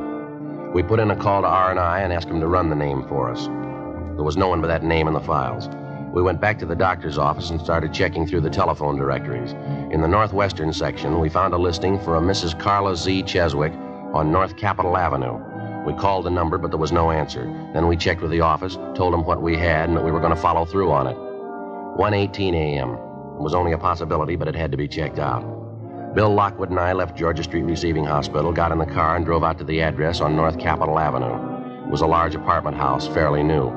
We 0.72 0.84
put 0.84 1.00
in 1.00 1.10
a 1.10 1.16
call 1.16 1.42
to 1.42 1.49
R&I 1.49 2.02
and 2.02 2.12
asked 2.12 2.28
him 2.28 2.38
to 2.38 2.46
run 2.46 2.70
the 2.70 2.76
name 2.76 3.04
for 3.08 3.28
us. 3.32 3.46
There 3.46 4.22
was 4.22 4.37
no 4.37 4.49
one 4.49 4.60
by 4.60 4.68
that 4.68 4.84
name 4.84 5.08
in 5.08 5.14
the 5.14 5.20
files. 5.20 5.68
We 6.14 6.22
went 6.22 6.40
back 6.40 6.56
to 6.60 6.66
the 6.66 6.76
doctor's 6.76 7.18
office 7.18 7.50
and 7.50 7.60
started 7.60 7.92
checking 7.92 8.28
through 8.28 8.42
the 8.42 8.50
telephone 8.50 8.96
directories. 8.96 9.54
In 9.92 10.02
the 10.02 10.08
northwestern 10.08 10.72
section, 10.72 11.18
we 11.18 11.28
found 11.28 11.52
a 11.52 11.58
listing 11.58 11.99
for 11.99 12.16
a 12.16 12.20
Mrs. 12.20 12.56
Carla 12.56 12.94
Z. 12.94 13.25
Cheswick 13.25 13.75
on 14.14 14.30
North 14.30 14.56
Capitol 14.56 14.96
Avenue. 14.96 15.50
We 15.87 15.94
called 15.94 16.26
the 16.26 16.30
number, 16.30 16.58
but 16.58 16.70
there 16.70 16.78
was 16.78 16.92
no 16.92 17.10
answer. 17.10 17.44
Then 17.72 17.88
we 17.88 17.96
checked 17.96 18.20
with 18.20 18.30
the 18.30 18.42
office, 18.42 18.76
told 18.94 19.12
them 19.12 19.25
what 19.25 19.40
we 19.40 19.56
had, 19.56 19.88
and 19.88 19.96
that 19.96 20.04
we 20.04 20.10
were 20.10 20.20
going 20.20 20.34
to 20.34 20.40
follow 20.40 20.64
through 20.64 20.90
on 20.90 21.06
it. 21.06 21.16
1:18 21.96 22.54
a.m. 22.54 22.90
It 22.90 23.42
was 23.42 23.54
only 23.54 23.72
a 23.72 23.78
possibility, 23.78 24.37
but 24.37 24.49
it 24.49 24.54
had 24.54 24.70
to 24.72 24.76
be 24.76 24.87
checked 24.87 25.18
out. 25.18 25.42
Bill 26.14 26.34
Lockwood 26.34 26.70
and 26.70 26.78
I 26.80 26.92
left 26.92 27.16
Georgia 27.16 27.42
Street 27.42 27.62
Receiving 27.62 28.04
Hospital, 28.04 28.52
got 28.52 28.72
in 28.72 28.78
the 28.78 28.87
car, 28.87 29.16
and 29.16 29.25
drove 29.25 29.44
out 29.44 29.58
to 29.58 29.64
the 29.64 29.80
address 29.80 30.20
on 30.20 30.37
North 30.37 30.58
Capitol 30.58 30.99
Avenue. 30.99 31.84
It 31.87 31.90
was 31.90 32.02
a 32.02 32.06
large 32.06 32.34
apartment 32.34 32.76
house, 32.76 33.06
fairly 33.08 33.42
new. 33.42 33.70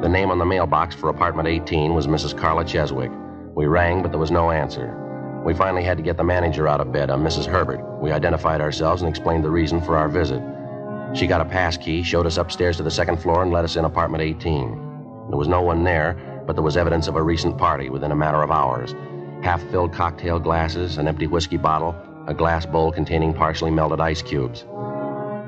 The 0.00 0.08
name 0.08 0.30
on 0.30 0.38
the 0.38 0.46
mailbox 0.46 0.94
for 0.94 1.10
apartment 1.10 1.48
18 1.48 1.94
was 1.94 2.06
Mrs. 2.06 2.36
Carla 2.36 2.64
Cheswick. 2.64 3.12
We 3.54 3.66
rang, 3.66 4.02
but 4.02 4.12
there 4.12 4.20
was 4.20 4.30
no 4.30 4.50
answer. 4.50 4.96
We 5.44 5.52
finally 5.52 5.82
had 5.82 5.96
to 5.98 6.02
get 6.02 6.16
the 6.16 6.24
manager 6.24 6.68
out 6.68 6.80
of 6.80 6.92
bed, 6.92 7.10
a 7.10 7.14
Mrs. 7.14 7.46
Herbert. 7.46 7.80
We 8.00 8.12
identified 8.12 8.60
ourselves 8.60 9.02
and 9.02 9.08
explained 9.08 9.44
the 9.44 9.50
reason 9.50 9.80
for 9.80 9.96
our 9.96 10.08
visit. 10.08 10.40
She 11.12 11.26
got 11.26 11.40
a 11.40 11.44
pass 11.44 11.76
key, 11.76 12.02
showed 12.02 12.26
us 12.26 12.36
upstairs 12.36 12.76
to 12.76 12.82
the 12.82 12.90
second 12.90 13.18
floor, 13.20 13.42
and 13.42 13.52
let 13.52 13.64
us 13.64 13.76
in 13.76 13.84
apartment 13.84 14.22
18. 14.22 14.70
There 15.28 15.36
was 15.38 15.48
no 15.48 15.60
one 15.60 15.82
there, 15.84 16.16
but 16.46 16.54
there 16.54 16.62
was 16.62 16.76
evidence 16.76 17.08
of 17.08 17.16
a 17.16 17.22
recent 17.22 17.58
party 17.58 17.88
within 17.88 18.12
a 18.12 18.16
matter 18.16 18.42
of 18.42 18.50
hours. 18.50 18.94
Half 19.42 19.62
filled 19.70 19.92
cocktail 19.92 20.38
glasses, 20.38 20.98
an 20.98 21.08
empty 21.08 21.26
whiskey 21.26 21.56
bottle, 21.56 21.96
a 22.26 22.34
glass 22.34 22.64
bowl 22.64 22.92
containing 22.92 23.34
partially 23.34 23.70
melted 23.70 24.00
ice 24.00 24.22
cubes. 24.22 24.64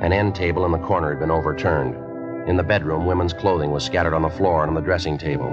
An 0.00 0.12
end 0.12 0.34
table 0.34 0.64
in 0.64 0.72
the 0.72 0.78
corner 0.78 1.10
had 1.10 1.20
been 1.20 1.30
overturned. 1.30 1.94
In 2.48 2.56
the 2.56 2.64
bedroom, 2.64 3.06
women's 3.06 3.32
clothing 3.32 3.70
was 3.70 3.84
scattered 3.84 4.14
on 4.14 4.22
the 4.22 4.30
floor 4.30 4.62
and 4.62 4.70
on 4.70 4.74
the 4.74 4.80
dressing 4.80 5.16
table. 5.16 5.46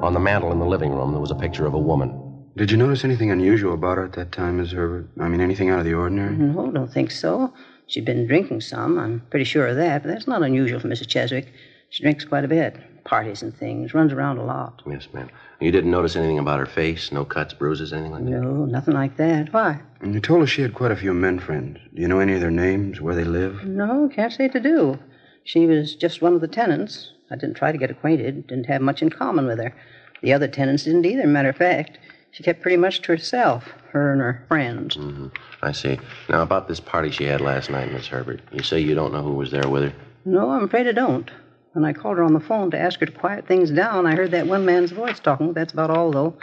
On 0.00 0.14
the 0.14 0.20
mantel 0.20 0.52
in 0.52 0.60
the 0.60 0.66
living 0.66 0.92
room, 0.92 1.10
there 1.10 1.20
was 1.20 1.32
a 1.32 1.34
picture 1.34 1.66
of 1.66 1.74
a 1.74 1.78
woman. 1.78 2.24
Did 2.56 2.70
you 2.70 2.76
notice 2.76 3.04
anything 3.04 3.32
unusual 3.32 3.74
about 3.74 3.96
her 3.96 4.04
at 4.04 4.12
that 4.12 4.30
time, 4.30 4.58
Miss 4.58 4.70
Herbert? 4.70 5.08
I 5.20 5.28
mean, 5.28 5.40
anything 5.40 5.70
out 5.70 5.80
of 5.80 5.84
the 5.84 5.94
ordinary? 5.94 6.36
No, 6.36 6.70
don't 6.70 6.92
think 6.92 7.10
so. 7.10 7.52
She'd 7.88 8.04
been 8.04 8.26
drinking 8.26 8.60
some. 8.60 8.98
I'm 8.98 9.20
pretty 9.30 9.44
sure 9.44 9.66
of 9.66 9.76
that, 9.76 10.02
but 10.02 10.08
that's 10.10 10.26
not 10.26 10.42
unusual 10.42 10.78
for 10.78 10.88
Mrs. 10.88 11.08
Cheswick. 11.08 11.48
She 11.90 12.02
drinks 12.02 12.24
quite 12.24 12.44
a 12.44 12.48
bit. 12.48 12.76
Parties 13.04 13.42
and 13.42 13.56
things. 13.56 13.94
Runs 13.94 14.12
around 14.12 14.36
a 14.36 14.44
lot. 14.44 14.82
Yes, 14.86 15.08
ma'am. 15.14 15.30
You 15.60 15.72
didn't 15.72 15.90
notice 15.90 16.14
anything 16.14 16.38
about 16.38 16.60
her 16.60 16.66
face? 16.66 17.10
No 17.10 17.24
cuts, 17.24 17.54
bruises, 17.54 17.94
anything 17.94 18.12
like 18.12 18.24
that? 18.24 18.30
No, 18.30 18.66
nothing 18.66 18.92
like 18.92 19.16
that. 19.16 19.52
Why? 19.54 19.80
And 20.00 20.12
you 20.12 20.20
told 20.20 20.42
us 20.42 20.50
she 20.50 20.60
had 20.60 20.74
quite 20.74 20.92
a 20.92 20.96
few 20.96 21.14
men 21.14 21.38
friends. 21.38 21.78
Do 21.94 22.02
you 22.02 22.08
know 22.08 22.20
any 22.20 22.34
of 22.34 22.42
their 22.42 22.50
names, 22.50 23.00
where 23.00 23.14
they 23.14 23.24
live? 23.24 23.64
No, 23.64 24.10
can't 24.14 24.32
say 24.34 24.48
to 24.48 24.60
do. 24.60 24.98
She 25.44 25.66
was 25.66 25.94
just 25.94 26.20
one 26.20 26.34
of 26.34 26.42
the 26.42 26.48
tenants. 26.48 27.12
I 27.30 27.36
didn't 27.36 27.56
try 27.56 27.72
to 27.72 27.78
get 27.78 27.90
acquainted. 27.90 28.46
Didn't 28.46 28.66
have 28.66 28.82
much 28.82 29.00
in 29.00 29.08
common 29.08 29.46
with 29.46 29.58
her. 29.58 29.74
The 30.22 30.34
other 30.34 30.46
tenants 30.48 30.84
didn't 30.84 31.06
either, 31.06 31.26
matter 31.26 31.48
of 31.48 31.56
fact. 31.56 31.98
She 32.32 32.42
kept 32.42 32.60
pretty 32.60 32.76
much 32.76 33.00
to 33.02 33.12
herself, 33.12 33.72
her 33.92 34.12
and 34.12 34.20
her 34.20 34.44
friends. 34.48 34.96
Mm-hmm. 34.96 35.28
I 35.62 35.72
see. 35.72 35.98
Now, 36.28 36.42
about 36.42 36.68
this 36.68 36.80
party 36.80 37.10
she 37.10 37.24
had 37.24 37.40
last 37.40 37.70
night, 37.70 37.92
Miss 37.92 38.06
Herbert. 38.06 38.40
You 38.52 38.62
say 38.62 38.80
you 38.80 38.94
don't 38.94 39.12
know 39.12 39.22
who 39.22 39.34
was 39.34 39.50
there 39.50 39.68
with 39.68 39.84
her? 39.84 39.92
No, 40.24 40.50
I'm 40.50 40.64
afraid 40.64 40.86
I 40.86 40.92
don't. 40.92 41.30
When 41.72 41.84
I 41.84 41.92
called 41.92 42.18
her 42.18 42.24
on 42.24 42.32
the 42.32 42.40
phone 42.40 42.70
to 42.72 42.78
ask 42.78 43.00
her 43.00 43.06
to 43.06 43.12
quiet 43.12 43.46
things 43.46 43.70
down, 43.70 44.06
I 44.06 44.14
heard 44.14 44.32
that 44.32 44.46
one 44.46 44.64
man's 44.64 44.90
voice 44.90 45.20
talking. 45.20 45.52
That's 45.52 45.72
about 45.72 45.90
all, 45.90 46.10
though. 46.10 46.38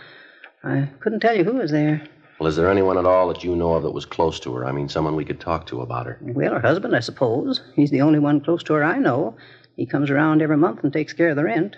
I 0.64 0.90
couldn't 1.00 1.20
tell 1.20 1.36
you 1.36 1.44
who 1.44 1.54
was 1.54 1.72
there. 1.72 2.08
Well, 2.40 2.48
is 2.48 2.56
there 2.56 2.70
anyone 2.70 2.98
at 2.98 3.06
all 3.06 3.30
that 3.30 3.44
you 3.44 3.56
know 3.56 3.74
of 3.74 3.84
that 3.84 3.92
was 3.92 4.06
close 4.06 4.40
to 4.42 4.54
her? 4.56 4.66
I 4.66 4.72
mean, 4.72 4.90
someone 4.90 5.16
we 5.16 5.26
could 5.26 5.40
talk 5.40 5.68
to 5.68 5.82
about 5.82 6.06
her. 6.06 6.18
Well, 6.22 6.54
her 6.54 6.60
husband, 6.60 6.96
I 6.96 7.00
suppose. 7.00 7.62
He's 7.76 7.92
the 7.92 8.02
only 8.02 8.20
one 8.20 8.42
close 8.42 8.64
to 8.64 8.74
her 8.74 8.84
I 8.84 8.98
know. 8.98 9.38
He 9.76 9.86
comes 9.86 10.10
around 10.10 10.42
every 10.42 10.58
month 10.58 10.84
and 10.84 10.92
takes 10.92 11.14
care 11.14 11.30
of 11.30 11.36
the 11.36 11.44
rent. 11.44 11.76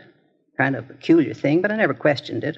Kind 0.58 0.76
of 0.76 0.90
a 0.90 0.94
peculiar 0.94 1.34
thing, 1.34 1.62
but 1.62 1.72
I 1.72 1.76
never 1.76 1.94
questioned 1.94 2.44
it. 2.44 2.58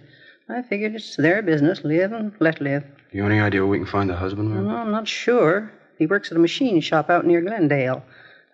I 0.49 0.61
figured 0.63 0.95
it's 0.95 1.15
their 1.15 1.41
business. 1.41 1.83
Live 1.83 2.11
and 2.11 2.31
let 2.39 2.59
live. 2.59 2.83
You 3.11 3.25
any 3.25 3.39
idea 3.39 3.61
where 3.61 3.67
we 3.69 3.77
can 3.77 3.87
find 3.87 4.09
the 4.09 4.15
husband, 4.15 4.49
ma'am? 4.49 4.67
No, 4.67 4.75
I'm 4.77 4.91
not 4.91 5.07
sure. 5.07 5.71
He 5.97 6.05
works 6.05 6.31
at 6.31 6.37
a 6.37 6.39
machine 6.39 6.81
shop 6.81 7.09
out 7.09 7.25
near 7.25 7.41
Glendale. 7.41 8.03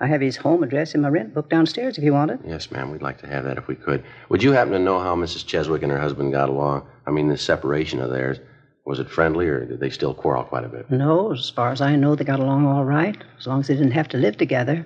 I 0.02 0.08
have 0.08 0.20
his 0.20 0.36
home 0.36 0.62
address 0.62 0.94
in 0.94 1.02
my 1.02 1.08
rent 1.10 1.34
book 1.34 1.50
downstairs 1.50 1.98
if 1.98 2.04
you 2.04 2.12
want 2.12 2.32
it. 2.32 2.40
Yes, 2.46 2.70
ma'am. 2.70 2.92
We'd 2.92 3.02
like 3.02 3.18
to 3.20 3.28
have 3.28 3.46
that 3.46 3.58
if 3.58 3.68
we 3.68 3.76
could. 3.76 4.04
Would 4.30 4.44
you 4.44 4.52
happen 4.52 4.74
to 4.74 4.80
know 4.80 5.00
how 5.00 5.16
Mrs. 5.16 5.46
Cheswick 5.46 5.84
and 5.84 5.92
her 5.92 6.00
husband 6.00 6.34
got 6.34 6.50
along? 6.50 6.86
I 7.08 7.12
mean, 7.12 7.30
the 7.30 7.38
separation 7.38 8.02
of 8.02 8.10
theirs. 8.12 8.40
Was 8.86 9.00
it 9.00 9.10
friendly, 9.10 9.48
or 9.48 9.66
did 9.66 9.80
they 9.80 9.90
still 9.90 10.14
quarrel 10.14 10.44
quite 10.44 10.66
a 10.66 10.70
bit? 10.70 10.92
No, 10.92 11.32
as 11.32 11.50
far 11.50 11.72
as 11.72 11.82
I 11.82 11.96
know, 11.96 12.14
they 12.14 12.24
got 12.24 12.40
along 12.40 12.68
all 12.68 12.86
right, 12.86 13.18
as 13.40 13.48
long 13.48 13.62
as 13.62 13.68
they 13.68 13.74
didn't 13.74 13.92
have 13.92 14.10
to 14.10 14.18
live 14.18 14.38
together. 14.38 14.86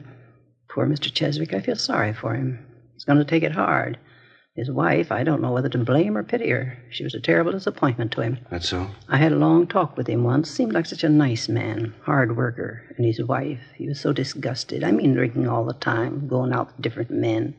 Poor 0.70 0.86
Mr. 0.86 1.12
Cheswick, 1.12 1.54
I 1.54 1.60
feel 1.60 1.76
sorry 1.76 2.14
for 2.14 2.34
him. 2.34 2.66
He's 2.94 3.04
going 3.04 3.18
to 3.18 3.26
take 3.26 3.44
it 3.44 3.52
hard. 3.52 3.98
His 4.60 4.70
wife, 4.70 5.10
I 5.10 5.24
don't 5.24 5.42
know 5.42 5.54
whether 5.54 5.70
to 5.70 5.78
blame 5.78 6.18
or 6.18 6.24
pity 6.24 6.50
her. 6.50 6.78
She 6.90 7.06
was 7.06 7.14
a 7.14 7.22
terrible 7.22 7.54
disappointment 7.54 8.12
to 8.12 8.22
him. 8.22 8.40
That's 8.52 8.68
so? 8.68 8.90
I 9.08 9.16
had 9.16 9.32
a 9.32 9.38
long 9.38 9.68
talk 9.68 9.96
with 9.96 10.08
him 10.08 10.26
once. 10.26 10.52
Seemed 10.52 10.74
like 10.74 10.86
such 10.86 11.06
a 11.06 11.08
nice 11.08 11.48
man, 11.48 11.94
hard 12.02 12.36
worker. 12.36 12.84
And 12.98 13.06
his 13.06 13.24
wife, 13.24 13.62
he 13.78 13.88
was 13.88 14.02
so 14.02 14.12
disgusted. 14.12 14.84
I 14.84 14.92
mean, 14.92 15.14
drinking 15.14 15.48
all 15.48 15.64
the 15.64 15.76
time, 15.76 16.28
going 16.28 16.52
out 16.52 16.68
with 16.68 16.82
different 16.82 17.10
men. 17.10 17.56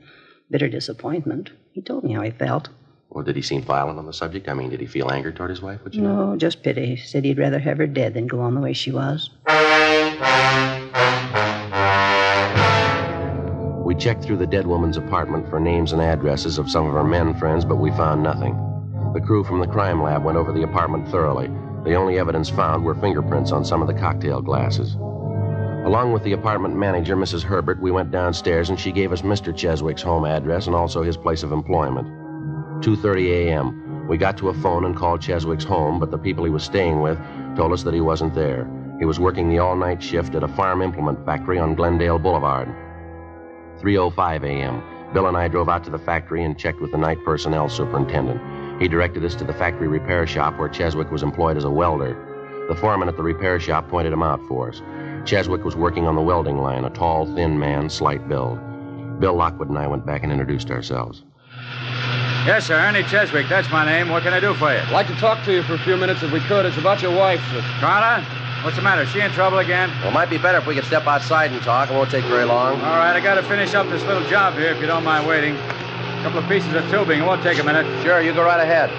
Bitter 0.51 0.69
disappointment. 0.69 1.49
He 1.73 1.81
told 1.81 2.05
me 2.05 2.13
how 2.13 2.21
he 2.21 2.33
felt. 2.33 2.69
Well, 3.09 3.25
did 3.25 3.35
he 3.35 3.41
seem 3.41 3.63
violent 3.63 3.99
on 3.99 4.05
the 4.05 4.13
subject? 4.13 4.47
I 4.47 4.53
mean, 4.53 4.69
did 4.69 4.81
he 4.81 4.87
feel 4.87 5.11
anger 5.11 5.33
toward 5.33 5.49
his 5.49 5.63
wife? 5.63 5.83
Would 5.85 5.95
you 5.95 6.03
No, 6.03 6.37
just 6.37 6.63
pity. 6.63 6.97
Said 6.97 7.25
he'd 7.25 7.39
rather 7.39 7.61
have 7.61 7.79
her 7.79 7.87
dead 7.87 8.13
than 8.13 8.27
go 8.27 8.41
on 8.41 8.55
the 8.55 8.61
way 8.61 8.75
she 8.75 8.93
was. 8.93 9.31
Checked 14.01 14.25
through 14.25 14.39
the 14.39 14.47
dead 14.47 14.67
woman's 14.67 14.97
apartment 14.97 15.49
for 15.51 15.61
names 15.61 15.93
and 15.93 16.01
addresses 16.01 16.57
of 16.57 16.71
some 16.71 16.87
of 16.87 16.95
her 16.95 17.05
men 17.05 17.35
friends, 17.35 17.67
but 17.67 17.77
we 17.77 17.91
found 17.91 18.23
nothing. 18.23 18.55
The 19.13 19.21
crew 19.21 19.45
from 19.45 19.61
the 19.61 19.67
crime 19.67 20.03
lab 20.03 20.25
went 20.25 20.39
over 20.39 20.53
the 20.53 20.63
apartment 20.63 21.09
thoroughly. 21.09 21.49
The 21.85 21.95
only 21.95 22.19
evidence 22.19 22.49
found 22.49 22.83
were 22.83 22.95
fingerprints 22.95 23.53
on 23.53 23.65
some 23.65 23.83
of 23.83 23.89
the 23.89 23.95
cocktail 23.95 24.41
glasses. 24.41 24.95
Along 25.85 26.13
with 26.13 26.25
the 26.25 26.33
apartment 26.33 26.77
manager, 26.77 27.17
Mrs. 27.17 27.43
Herbert, 27.43 27.81
we 27.81 27.91
went 27.91 28.11
downstairs 28.11 28.71
and 28.71 28.81
she 28.81 28.91
gave 28.91 29.13
us 29.13 29.23
Mr. 29.23 29.55
Cheswick's 29.55 30.03
home 30.03 30.25
address 30.25 30.67
and 30.67 30.75
also 30.75 31.03
his 31.03 31.17
place 31.17 31.43
of 31.43 31.53
employment. 31.53 32.07
2:30 32.83 33.29
a.m. 33.29 34.07
We 34.09 34.17
got 34.17 34.39
to 34.39 34.49
a 34.49 34.55
phone 34.55 34.87
and 34.87 34.97
called 34.97 35.21
Cheswick's 35.21 35.65
home, 35.65 35.99
but 35.99 36.11
the 36.11 36.19
people 36.19 36.45
he 36.45 36.51
was 36.51 36.65
staying 36.65 37.01
with 37.01 37.19
told 37.55 37.73
us 37.73 37.83
that 37.83 37.95
he 37.95 38.01
wasn't 38.01 38.35
there. 38.35 38.67
He 38.99 39.05
was 39.05 39.21
working 39.21 39.49
the 39.49 39.59
all-night 39.59 40.03
shift 40.03 40.35
at 40.35 40.43
a 40.43 40.49
farm 40.49 40.81
implement 40.81 41.25
factory 41.25 41.59
on 41.59 41.75
Glendale 41.75 42.19
Boulevard. 42.19 42.75
3:05 43.81 44.45
a.m. 44.45 44.83
Bill 45.13 45.27
and 45.27 45.37
I 45.37 45.49
drove 45.49 45.69
out 45.69 45.83
to 45.85 45.91
the 45.91 45.99
factory 45.99 46.45
and 46.45 46.59
checked 46.59 46.81
with 46.81 46.93
the 46.93 46.99
night 46.99 47.19
personnel 47.25 47.69
superintendent. 47.69 48.41
He 48.81 48.89
directed 48.89 49.25
us 49.25 49.35
to 49.37 49.45
the 49.45 49.55
factory 49.55 49.89
repair 49.89 50.27
shop 50.27 50.59
where 50.59 50.69
Cheswick 50.69 51.11
was 51.11 51.23
employed 51.23 51.57
as 51.57 51.65
a 51.65 51.71
welder. 51.71 52.15
The 52.69 52.77
foreman 52.77 53.09
at 53.09 53.17
the 53.17 53.23
repair 53.23 53.59
shop 53.59 53.89
pointed 53.89 54.13
him 54.13 54.23
out 54.23 54.41
for 54.47 54.69
us. 54.69 54.81
Cheswick 55.25 55.65
was 55.65 55.77
working 55.77 56.07
on 56.07 56.15
the 56.15 56.23
welding 56.23 56.59
line, 56.59 56.85
a 56.85 56.91
tall, 56.91 57.27
thin 57.35 57.59
man, 57.59 57.91
slight 57.91 58.29
build. 58.29 58.59
Bill 59.19 59.35
Lockwood 59.35 59.69
and 59.69 59.79
I 59.79 59.87
went 59.87 60.07
back 60.07 60.23
and 60.23 60.31
introduced 60.33 60.71
ourselves. 60.71 61.25
Yes, 62.47 62.67
sir. 62.67 62.81
Ernie 62.81 63.03
Cheswick. 63.03 63.49
That's 63.49 63.71
my 63.71 63.85
name. 63.85 64.09
What 64.09 64.23
can 64.23 64.33
I 64.33 64.41
do 64.41 64.55
for 64.55 64.73
you? 64.73 64.79
I'd 64.79 64.93
like 64.93 65.09
to 65.09 65.17
talk 65.17 65.45
to 65.45 65.53
you 65.53 65.63
for 65.63 65.75
a 65.75 65.79
few 65.79 65.97
minutes 65.97 66.23
if 66.23 66.33
we 66.33 66.41
could. 66.41 66.65
It's 66.65 66.79
about 66.79 67.03
your 67.03 67.15
wife. 67.15 67.43
Carla? 67.81 68.25
What's 68.63 68.77
the 68.77 68.83
matter? 68.83 69.03
Is 69.03 69.09
she 69.09 69.21
in 69.21 69.31
trouble 69.31 69.59
again? 69.59 69.89
Well, 70.01 70.09
it 70.09 70.13
might 70.13 70.29
be 70.29 70.37
better 70.37 70.59
if 70.59 70.67
we 70.67 70.75
could 70.75 70.85
step 70.85 71.07
outside 71.07 71.51
and 71.51 71.63
talk. 71.63 71.89
It 71.89 71.95
won't 71.95 72.11
take 72.11 72.25
very 72.27 72.45
long. 72.45 72.75
All 72.83 72.99
right, 72.99 73.17
I 73.17 73.21
got 73.21 73.37
to 73.37 73.43
finish 73.43 73.75
up 73.75 73.89
this 73.89 74.03
little 74.05 74.27
job 74.29 74.53
here 74.55 74.69
if 74.69 74.81
you 74.83 74.87
don't 74.87 75.03
mind 75.03 75.27
waiting. 75.27 75.57
A 75.57 76.23
couple 76.23 76.41
of 76.41 76.47
pieces 76.47 76.75
of 76.75 76.89
tubing. 76.91 77.21
It 77.21 77.25
won't 77.25 77.43
take 77.43 77.59
a 77.59 77.65
minute. 77.65 77.87
Sure, 78.03 78.21
you 78.21 78.35
go 78.35 78.45
right 78.45 78.61
ahead. 78.61 78.91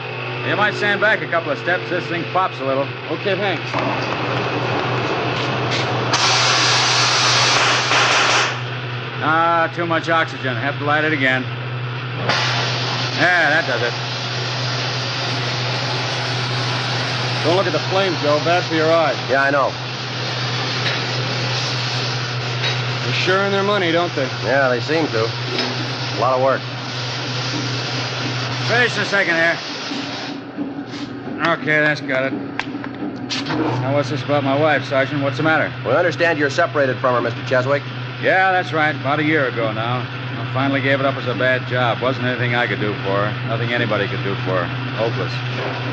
You 0.50 0.56
might 0.56 0.74
stand 0.74 1.00
back 1.00 1.22
a 1.22 1.27
couple 1.27 1.51
of 1.51 1.60
steps. 1.60 1.88
This 1.91 2.03
thing 2.08 2.24
pops 2.34 2.60
a 2.60 2.65
little. 2.65 2.88
Okay, 3.12 3.36
thanks. 3.36 3.62
Ah, 9.24 9.72
too 9.75 9.86
much 9.86 10.10
oxygen. 10.10 10.56
Have 10.56 10.80
to 10.80 10.86
light 10.86 11.03
it 11.03 11.13
again. 11.13 11.44
Yeah, 13.22 13.51
that 13.51 13.68
does 13.68 13.84
it. 13.84 14.11
Don't 17.43 17.55
look 17.55 17.65
at 17.65 17.74
the 17.74 17.79
flames, 17.89 18.19
Joe. 18.21 18.38
Bad 18.45 18.63
for 18.65 18.75
your 18.75 18.91
eyes. 18.91 19.17
Yeah, 19.29 19.41
I 19.41 19.50
know. 19.50 19.71
They're 23.03 23.13
sure 23.13 23.43
in 23.45 23.51
their 23.51 23.63
money, 23.63 23.91
don't 23.91 24.13
they? 24.13 24.25
Yeah, 24.45 24.69
they 24.69 24.79
seem 24.79 25.07
to. 25.07 25.24
A 25.25 26.19
lot 26.21 26.38
of 26.38 26.43
work. 26.43 26.62
Finish 28.69 28.95
a 28.98 29.05
second 29.05 29.36
here. 29.36 29.57
Okay, 31.48 31.81
that's 31.81 32.01
got 32.01 32.31
it. 32.31 32.33
Now, 33.81 33.95
what's 33.95 34.12
this 34.12 34.24
about 34.24 34.43
my 34.43 34.60
wife, 34.60 34.86
Sergeant? 34.86 35.24
What's 35.24 35.38
the 35.38 35.43
matter? 35.43 35.74
We 35.83 35.93
understand 35.95 36.38
you're 36.38 36.51
separated 36.51 36.98
from 36.98 37.24
her, 37.24 37.27
Mr. 37.27 37.43
Cheswick. 37.48 37.81
Yeah, 38.21 38.51
that's 38.51 38.71
right. 38.71 38.95
About 38.95 39.19
a 39.19 39.24
year 39.24 39.48
ago 39.48 39.71
now. 39.71 40.05
I 40.07 40.53
Finally 40.53 40.81
gave 40.81 41.00
it 41.00 41.07
up 41.07 41.15
as 41.15 41.25
a 41.25 41.33
bad 41.33 41.67
job. 41.67 42.01
Wasn't 42.01 42.24
anything 42.24 42.53
I 42.53 42.67
could 42.67 42.79
do 42.79 42.93
for 43.01 43.25
her. 43.25 43.48
Nothing 43.48 43.74
anybody 43.74 44.07
could 44.07 44.24
do 44.24 44.36
for 44.45 44.63
her. 44.63 44.81
Hopeless. 44.98 45.31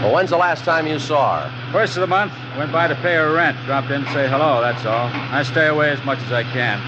Well, 0.03 0.13
when's 0.13 0.31
the 0.31 0.37
last 0.37 0.65
time 0.65 0.87
you 0.87 0.99
saw 0.99 1.41
her? 1.41 1.73
First 1.73 1.97
of 1.97 2.01
the 2.01 2.07
month, 2.07 2.33
went 2.57 2.73
by 2.73 2.89
to 2.89 2.95
pay 2.97 3.15
her 3.15 3.33
rent. 3.33 3.57
Dropped 3.65 3.91
in 3.91 4.05
to 4.05 4.13
say 4.13 4.29
hello, 4.29 4.61
that's 4.61 4.85
all. 4.85 5.09
I 5.13 5.43
stay 5.43 5.69
away 5.69 5.91
as 5.91 6.05
much 6.05 6.19
as 6.21 6.33
I 6.33 6.43
can. 6.43 6.79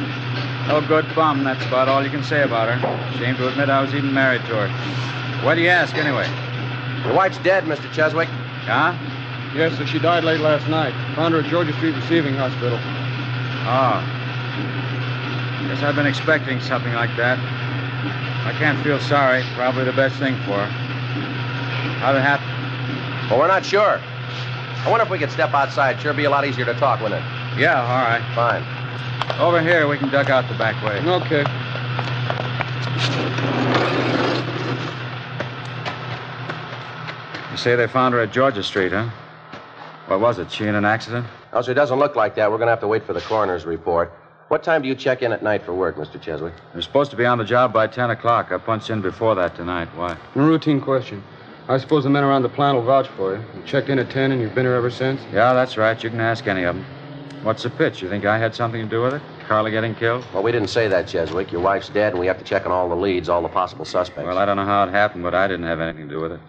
No 0.68 0.80
good 0.86 1.06
bum, 1.14 1.44
that's 1.44 1.64
about 1.66 1.88
all 1.88 2.04
you 2.04 2.10
can 2.10 2.24
say 2.24 2.42
about 2.42 2.68
her. 2.68 3.18
Shame 3.18 3.36
to 3.36 3.48
admit 3.48 3.70
I 3.70 3.80
was 3.80 3.94
even 3.94 4.12
married 4.12 4.42
to 4.42 4.66
her. 4.66 5.44
Why 5.44 5.54
do 5.54 5.62
you 5.62 5.68
ask, 5.68 5.94
anyway? 5.94 6.28
Your 7.04 7.14
wife's 7.14 7.38
dead, 7.38 7.64
Mr. 7.64 7.90
Cheswick. 7.92 8.28
Huh? 8.66 8.92
Yes, 9.54 9.76
sir. 9.78 9.86
She 9.86 9.98
died 9.98 10.22
late 10.22 10.40
last 10.40 10.68
night. 10.68 10.94
Found 11.16 11.34
her 11.34 11.40
at 11.40 11.46
Georgia 11.46 11.72
Street 11.74 11.94
Receiving 11.94 12.34
Hospital. 12.34 12.78
Oh. 13.66 13.98
Guess 15.68 15.82
I've 15.82 15.96
been 15.96 16.06
expecting 16.06 16.60
something 16.60 16.92
like 16.94 17.16
that. 17.16 17.38
I 17.38 18.52
can't 18.58 18.82
feel 18.84 19.00
sorry. 19.00 19.42
Probably 19.54 19.84
the 19.84 19.92
best 19.92 20.16
thing 20.18 20.34
for 20.44 20.58
her. 20.58 20.89
How'd 22.00 22.16
it 22.16 22.20
happen? 22.20 22.46
Well, 23.30 23.38
we're 23.38 23.48
not 23.48 23.64
sure. 23.64 24.00
I 24.02 24.86
wonder 24.88 25.04
if 25.04 25.10
we 25.10 25.18
could 25.18 25.30
step 25.30 25.52
outside. 25.52 26.00
Sure 26.00 26.14
be 26.14 26.24
a 26.24 26.30
lot 26.30 26.46
easier 26.46 26.64
to 26.64 26.74
talk, 26.74 27.00
wouldn't 27.00 27.22
it? 27.22 27.60
Yeah, 27.60 27.80
all 27.80 28.02
right. 28.02 28.22
Fine. 28.34 29.40
Over 29.40 29.60
here, 29.60 29.86
we 29.88 29.98
can 29.98 30.10
duck 30.10 30.30
out 30.30 30.48
the 30.48 30.56
back 30.56 30.82
way. 30.84 30.98
Okay. 31.00 31.44
You 37.50 37.56
say 37.56 37.76
they 37.76 37.86
found 37.86 38.14
her 38.14 38.20
at 38.20 38.32
Georgia 38.32 38.62
Street, 38.62 38.92
huh? 38.92 39.08
What 40.06 40.20
was 40.20 40.38
it? 40.38 40.50
She 40.50 40.66
in 40.66 40.74
an 40.74 40.84
accident? 40.84 41.26
Oh, 41.52 41.62
so 41.62 41.70
it 41.70 41.74
doesn't 41.74 41.98
look 41.98 42.16
like 42.16 42.34
that. 42.36 42.50
We're 42.50 42.58
going 42.58 42.66
to 42.66 42.72
have 42.72 42.80
to 42.80 42.88
wait 42.88 43.04
for 43.04 43.12
the 43.12 43.20
coroner's 43.20 43.64
report. 43.64 44.12
What 44.48 44.62
time 44.62 44.82
do 44.82 44.88
you 44.88 44.94
check 44.94 45.22
in 45.22 45.30
at 45.30 45.42
night 45.42 45.64
for 45.64 45.74
work, 45.74 45.96
Mr. 45.96 46.20
Cheswick? 46.20 46.52
You're 46.72 46.82
supposed 46.82 47.10
to 47.12 47.16
be 47.16 47.24
on 47.24 47.38
the 47.38 47.44
job 47.44 47.72
by 47.72 47.86
10 47.86 48.10
o'clock. 48.10 48.50
I 48.50 48.58
punched 48.58 48.90
in 48.90 49.00
before 49.00 49.34
that 49.36 49.54
tonight. 49.54 49.88
Why? 49.94 50.16
A 50.34 50.40
routine 50.40 50.80
question. 50.80 51.22
I 51.70 51.78
suppose 51.78 52.02
the 52.02 52.10
men 52.10 52.24
around 52.24 52.42
the 52.42 52.48
plant 52.48 52.76
will 52.76 52.82
vouch 52.82 53.06
for 53.10 53.36
you. 53.36 53.44
You 53.54 53.62
checked 53.64 53.90
in 53.90 54.00
at 54.00 54.10
10 54.10 54.32
and 54.32 54.42
you've 54.42 54.56
been 54.56 54.64
here 54.64 54.74
ever 54.74 54.90
since? 54.90 55.20
Yeah, 55.32 55.52
that's 55.52 55.76
right. 55.76 56.02
You 56.02 56.10
can 56.10 56.20
ask 56.20 56.48
any 56.48 56.64
of 56.64 56.74
them. 56.74 56.84
What's 57.44 57.62
the 57.62 57.70
pitch? 57.70 58.02
You 58.02 58.08
think 58.08 58.24
I 58.24 58.38
had 58.38 58.56
something 58.56 58.82
to 58.82 58.88
do 58.90 59.02
with 59.02 59.14
it? 59.14 59.22
Carla 59.46 59.70
getting 59.70 59.94
killed? 59.94 60.24
Well, 60.34 60.42
we 60.42 60.50
didn't 60.50 60.70
say 60.70 60.88
that, 60.88 61.06
Cheswick. 61.06 61.52
Your 61.52 61.60
wife's 61.60 61.88
dead, 61.88 62.10
and 62.10 62.18
we 62.18 62.26
have 62.26 62.38
to 62.38 62.44
check 62.44 62.66
on 62.66 62.72
all 62.72 62.88
the 62.88 62.96
leads, 62.96 63.28
all 63.28 63.40
the 63.40 63.48
possible 63.48 63.84
suspects. 63.84 64.26
Well, 64.26 64.36
I 64.36 64.44
don't 64.46 64.56
know 64.56 64.64
how 64.64 64.82
it 64.82 64.90
happened, 64.90 65.22
but 65.22 65.32
I 65.32 65.46
didn't 65.46 65.66
have 65.66 65.78
anything 65.78 66.08
to 66.08 66.14
do 66.16 66.20
with 66.20 66.32
it. 66.32 66.40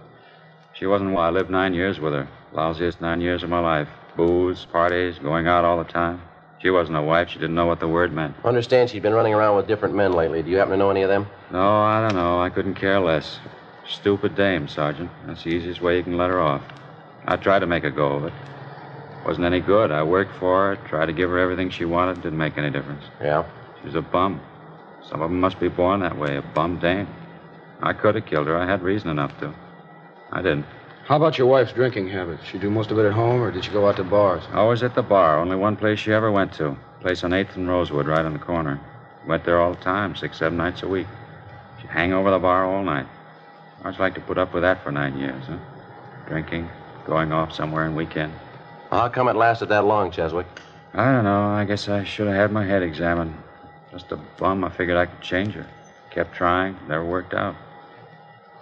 She 0.73 0.87
wasn't. 0.87 1.15
I 1.15 1.29
lived 1.29 1.51
nine 1.51 1.75
years 1.75 1.99
with 1.99 2.13
her. 2.13 2.27
Lousiest 2.53 2.99
nine 2.99 3.21
years 3.21 3.43
of 3.43 3.49
my 3.51 3.59
life. 3.59 3.89
Booze, 4.17 4.65
parties, 4.65 5.19
going 5.19 5.45
out 5.45 5.63
all 5.63 5.77
the 5.77 5.91
time. 5.91 6.19
She 6.63 6.71
wasn't 6.71 6.97
a 6.97 7.01
wife. 7.03 7.29
She 7.29 7.37
didn't 7.37 7.55
know 7.55 7.67
what 7.67 7.79
the 7.79 7.87
word 7.87 8.11
meant. 8.11 8.35
I 8.43 8.47
understand 8.47 8.89
she's 8.89 9.03
been 9.03 9.13
running 9.13 9.35
around 9.35 9.55
with 9.55 9.67
different 9.67 9.93
men 9.93 10.13
lately. 10.13 10.41
Do 10.41 10.49
you 10.49 10.57
happen 10.57 10.71
to 10.71 10.77
know 10.77 10.89
any 10.89 11.03
of 11.03 11.09
them? 11.09 11.27
No, 11.51 11.79
I 11.79 12.01
don't 12.01 12.15
know. 12.15 12.41
I 12.41 12.49
couldn't 12.49 12.73
care 12.73 12.99
less. 12.99 13.37
Stupid 13.87 14.35
dame, 14.35 14.67
Sergeant. 14.67 15.09
That's 15.25 15.43
the 15.43 15.49
easiest 15.49 15.81
way 15.81 15.97
you 15.97 16.03
can 16.03 16.17
let 16.17 16.29
her 16.29 16.39
off. 16.39 16.61
I 17.25 17.35
tried 17.35 17.59
to 17.59 17.67
make 17.67 17.83
a 17.83 17.91
go 17.91 18.13
of 18.13 18.25
it. 18.25 18.33
Wasn't 19.25 19.45
any 19.45 19.59
good. 19.59 19.91
I 19.91 20.03
worked 20.03 20.35
for 20.39 20.75
her, 20.75 20.87
tried 20.87 21.07
to 21.07 21.13
give 21.13 21.29
her 21.29 21.37
everything 21.37 21.69
she 21.69 21.85
wanted. 21.85 22.21
Didn't 22.21 22.37
make 22.37 22.57
any 22.57 22.71
difference. 22.71 23.03
Yeah? 23.21 23.45
She 23.79 23.85
was 23.85 23.95
a 23.95 24.01
bum. 24.01 24.41
Some 25.07 25.21
of 25.21 25.29
them 25.29 25.39
must 25.39 25.59
be 25.59 25.67
born 25.67 25.99
that 25.99 26.17
way, 26.17 26.37
a 26.37 26.41
bum 26.41 26.79
dame. 26.79 27.07
I 27.81 27.93
could 27.93 28.15
have 28.15 28.25
killed 28.25 28.47
her. 28.47 28.57
I 28.57 28.65
had 28.65 28.81
reason 28.81 29.09
enough 29.09 29.37
to. 29.39 29.53
I 30.31 30.41
didn't. 30.41 30.65
How 31.05 31.17
about 31.17 31.37
your 31.37 31.47
wife's 31.47 31.73
drinking 31.73 32.09
habits? 32.09 32.45
She 32.45 32.57
do 32.57 32.69
most 32.69 32.91
of 32.91 32.99
it 32.99 33.05
at 33.05 33.13
home, 33.13 33.41
or 33.41 33.51
did 33.51 33.65
she 33.65 33.71
go 33.71 33.87
out 33.87 33.97
to 33.97 34.03
bars? 34.03 34.43
Always 34.53 34.83
at 34.83 34.95
the 34.95 35.01
bar. 35.01 35.39
Only 35.39 35.55
one 35.55 35.75
place 35.75 35.99
she 35.99 36.13
ever 36.13 36.31
went 36.31 36.53
to. 36.53 36.77
Place 37.01 37.23
on 37.23 37.31
8th 37.31 37.55
and 37.55 37.67
Rosewood, 37.67 38.07
right 38.07 38.23
on 38.23 38.33
the 38.33 38.39
corner. 38.39 38.79
Went 39.27 39.43
there 39.43 39.59
all 39.59 39.73
the 39.73 39.81
time, 39.81 40.15
six, 40.15 40.37
seven 40.37 40.57
nights 40.57 40.83
a 40.83 40.87
week. 40.87 41.07
She'd 41.79 41.89
hang 41.89 42.13
over 42.13 42.31
the 42.31 42.39
bar 42.39 42.65
all 42.65 42.83
night. 42.83 43.07
How'd 43.83 43.95
you 43.95 43.99
like 43.99 44.15
to 44.15 44.21
put 44.21 44.37
up 44.37 44.53
with 44.53 44.61
that 44.61 44.83
for 44.83 44.91
nine 44.91 45.17
years, 45.17 45.43
huh? 45.47 45.57
Drinking, 46.27 46.69
going 47.05 47.31
off 47.31 47.53
somewhere 47.53 47.85
on 47.85 47.95
weekend. 47.95 48.33
How 48.91 49.09
come 49.09 49.27
it 49.27 49.35
lasted 49.35 49.67
that 49.69 49.85
long, 49.85 50.11
Cheswick? 50.11 50.45
I 50.93 51.11
don't 51.11 51.23
know. 51.23 51.43
I 51.47 51.65
guess 51.65 51.89
I 51.89 52.03
should 52.03 52.27
have 52.27 52.35
had 52.35 52.51
my 52.51 52.65
head 52.65 52.83
examined. 52.83 53.33
Just 53.91 54.11
a 54.11 54.17
bum. 54.37 54.63
I 54.63 54.69
figured 54.69 54.97
I 54.97 55.07
could 55.07 55.21
change 55.21 55.53
her. 55.55 55.65
Kept 56.11 56.35
trying. 56.35 56.77
Never 56.87 57.03
worked 57.03 57.33
out. 57.33 57.55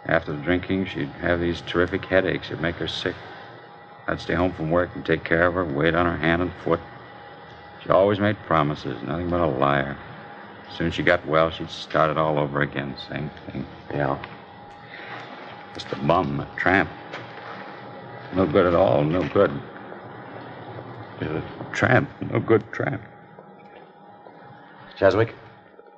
After 0.05 0.31
the 0.31 0.41
drinking, 0.41 0.85
she'd 0.85 1.09
have 1.19 1.39
these 1.39 1.61
terrific 1.61 2.05
headaches. 2.05 2.47
It'd 2.47 2.61
make 2.61 2.75
her 2.75 2.87
sick. 2.87 3.15
I'd 4.07 4.21
stay 4.21 4.35
home 4.35 4.53
from 4.53 4.71
work 4.71 4.89
and 4.95 5.05
take 5.05 5.23
care 5.23 5.45
of 5.45 5.53
her, 5.53 5.65
wait 5.65 5.95
on 5.95 6.05
her 6.05 6.17
hand 6.17 6.41
and 6.41 6.53
foot. 6.63 6.79
She 7.83 7.89
always 7.89 8.19
made 8.19 8.37
promises, 8.45 9.01
nothing 9.03 9.29
but 9.29 9.41
a 9.41 9.45
liar. 9.45 9.97
As 10.69 10.77
soon 10.77 10.87
as 10.87 10.93
she 10.93 11.03
got 11.03 11.25
well, 11.27 11.49
she'd 11.49 11.69
start 11.69 12.09
it 12.09 12.17
all 12.17 12.39
over 12.39 12.61
again. 12.61 12.95
Same 13.09 13.29
thing. 13.47 13.65
Yeah. 13.91 14.17
Just 15.73 15.91
a 15.91 15.95
bum, 15.97 16.39
a 16.39 16.47
tramp. 16.57 16.89
No 18.33 18.45
good 18.45 18.65
at 18.65 18.75
all, 18.75 19.03
no 19.03 19.27
good. 19.29 19.51
A 21.21 21.43
tramp, 21.73 22.09
no 22.31 22.39
good 22.39 22.63
tramp. 22.71 23.01
Cheswick? 24.97 25.33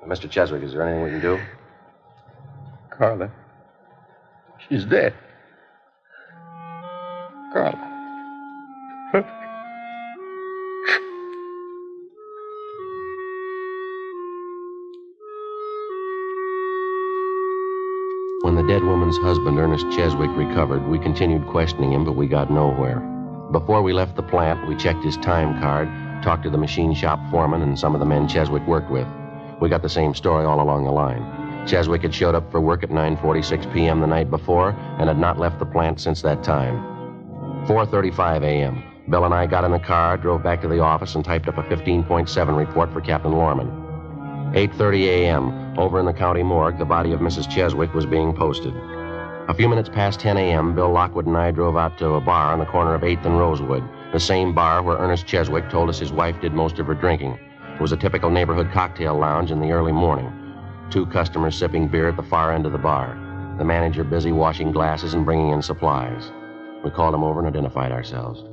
Mr. 0.07 0.29
Cheswick, 0.29 0.63
is 0.63 0.73
there 0.73 0.83
anything 0.87 1.03
we 1.03 1.09
can 1.11 1.21
do? 1.21 1.39
Carla. 2.89 3.31
She's 4.67 4.85
dead. 4.85 5.13
Carla. 7.53 7.87
When 18.41 18.55
the 18.55 18.63
dead 18.63 18.83
woman's 18.83 19.19
husband, 19.19 19.59
Ernest 19.59 19.85
Cheswick, 19.91 20.35
recovered, 20.35 20.87
we 20.87 20.97
continued 20.97 21.45
questioning 21.47 21.91
him, 21.93 22.03
but 22.03 22.15
we 22.15 22.27
got 22.27 22.49
nowhere. 22.49 22.99
Before 23.51 23.83
we 23.83 23.93
left 23.93 24.15
the 24.15 24.23
plant, 24.23 24.67
we 24.67 24.75
checked 24.75 25.03
his 25.03 25.15
time 25.17 25.61
card, 25.61 25.87
talked 26.23 26.41
to 26.43 26.49
the 26.49 26.57
machine 26.57 26.95
shop 26.95 27.19
foreman 27.29 27.61
and 27.61 27.77
some 27.77 27.93
of 27.93 27.99
the 27.99 28.05
men 28.07 28.27
Cheswick 28.27 28.65
worked 28.65 28.89
with. 28.89 29.07
We 29.59 29.69
got 29.69 29.83
the 29.83 29.89
same 29.89 30.15
story 30.15 30.43
all 30.43 30.59
along 30.59 30.85
the 30.85 30.91
line. 30.91 31.67
Cheswick 31.67 32.01
had 32.01 32.15
showed 32.15 32.33
up 32.33 32.49
for 32.49 32.59
work 32.59 32.81
at 32.81 32.89
9:46 32.89 33.71
p.m. 33.71 33.99
the 33.99 34.07
night 34.07 34.31
before 34.31 34.71
and 34.97 35.07
had 35.07 35.19
not 35.19 35.37
left 35.37 35.59
the 35.59 35.65
plant 35.67 35.99
since 35.99 36.23
that 36.23 36.43
time. 36.43 36.77
4:35 37.67 38.41
a.m. 38.41 38.83
Bill 39.07 39.25
and 39.25 39.35
I 39.35 39.45
got 39.45 39.65
in 39.65 39.71
the 39.71 39.77
car, 39.77 40.17
drove 40.17 40.41
back 40.41 40.61
to 40.61 40.67
the 40.67 40.79
office, 40.79 41.13
and 41.13 41.23
typed 41.23 41.47
up 41.47 41.59
a 41.59 41.63
15.7 41.63 42.57
report 42.57 42.91
for 42.91 43.01
Captain 43.01 43.33
Lorman. 43.33 43.80
8:30 44.51 45.05
a.m. 45.05 45.79
Over 45.79 45.97
in 46.01 46.05
the 46.05 46.11
county 46.11 46.43
morgue, 46.43 46.77
the 46.77 46.83
body 46.83 47.13
of 47.13 47.21
Mrs. 47.21 47.49
Cheswick 47.49 47.93
was 47.93 48.05
being 48.05 48.33
posted. 48.33 48.73
A 49.47 49.53
few 49.53 49.69
minutes 49.69 49.87
past 49.87 50.19
10 50.19 50.35
a.m., 50.35 50.75
Bill 50.75 50.91
Lockwood 50.91 51.25
and 51.25 51.37
I 51.37 51.51
drove 51.51 51.77
out 51.77 51.97
to 51.99 52.15
a 52.15 52.19
bar 52.19 52.51
on 52.51 52.59
the 52.59 52.65
corner 52.65 52.93
of 52.93 53.01
8th 53.01 53.25
and 53.25 53.39
Rosewood, 53.39 53.81
the 54.11 54.19
same 54.19 54.53
bar 54.53 54.83
where 54.83 54.97
Ernest 54.97 55.25
Cheswick 55.25 55.69
told 55.69 55.87
us 55.87 55.99
his 55.99 56.11
wife 56.11 56.41
did 56.41 56.53
most 56.53 56.79
of 56.79 56.87
her 56.87 56.93
drinking. 56.93 57.39
It 57.75 57.79
was 57.79 57.93
a 57.93 57.97
typical 57.97 58.29
neighborhood 58.29 58.69
cocktail 58.73 59.17
lounge 59.17 59.51
in 59.51 59.61
the 59.61 59.71
early 59.71 59.93
morning. 59.93 60.29
Two 60.89 61.05
customers 61.05 61.55
sipping 61.55 61.87
beer 61.87 62.09
at 62.09 62.17
the 62.17 62.23
far 62.23 62.51
end 62.51 62.65
of 62.65 62.73
the 62.73 62.77
bar. 62.77 63.15
The 63.57 63.63
manager 63.63 64.03
busy 64.03 64.33
washing 64.33 64.73
glasses 64.73 65.13
and 65.13 65.23
bringing 65.23 65.51
in 65.51 65.61
supplies. 65.61 66.29
We 66.83 66.91
called 66.91 67.15
him 67.15 67.23
over 67.23 67.39
and 67.39 67.47
identified 67.47 67.93
ourselves. 67.93 68.43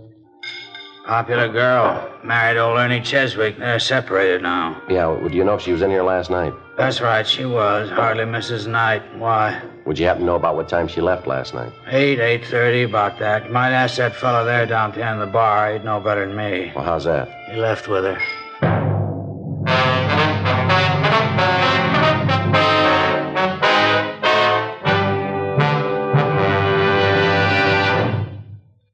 Popular 1.09 1.49
girl. 1.49 2.07
Married 2.23 2.59
old 2.59 2.79
Ernie 2.79 3.01
Cheswick. 3.01 3.57
They're 3.59 3.79
separated 3.79 4.42
now. 4.42 4.83
Yeah, 4.90 5.07
well, 5.07 5.31
do 5.31 5.35
you 5.38 5.42
know 5.42 5.55
if 5.55 5.62
she 5.62 5.73
was 5.73 5.81
in 5.81 5.88
here 5.88 6.03
last 6.03 6.29
night? 6.29 6.53
That's 6.77 7.01
right, 7.01 7.27
she 7.27 7.47
was. 7.47 7.88
Hardly 7.88 8.25
Mrs. 8.25 8.66
Knight. 8.66 9.01
Why? 9.16 9.59
Would 9.87 9.99
you 9.99 10.05
happen 10.05 10.21
to 10.21 10.27
know 10.27 10.35
about 10.35 10.55
what 10.55 10.68
time 10.68 10.87
she 10.87 11.01
left 11.01 11.27
last 11.27 11.55
night? 11.55 11.73
Eight, 11.87 12.21
eight 12.21 12.44
thirty, 12.44 12.83
about 12.83 13.18
that. 13.21 13.47
You 13.47 13.53
might 13.53 13.73
ask 13.73 13.97
that 13.97 14.14
fellow 14.16 14.44
there 14.44 14.66
down 14.66 14.90
at 14.90 14.97
the 14.97 15.03
end 15.03 15.23
of 15.23 15.29
the 15.29 15.33
bar. 15.33 15.73
He'd 15.73 15.83
know 15.83 15.99
better 15.99 16.27
than 16.27 16.37
me. 16.37 16.73
Well, 16.77 16.85
how's 16.85 17.05
that? 17.05 17.31
He 17.51 17.57
left 17.57 17.88
with 17.88 18.05
her. 18.05 18.21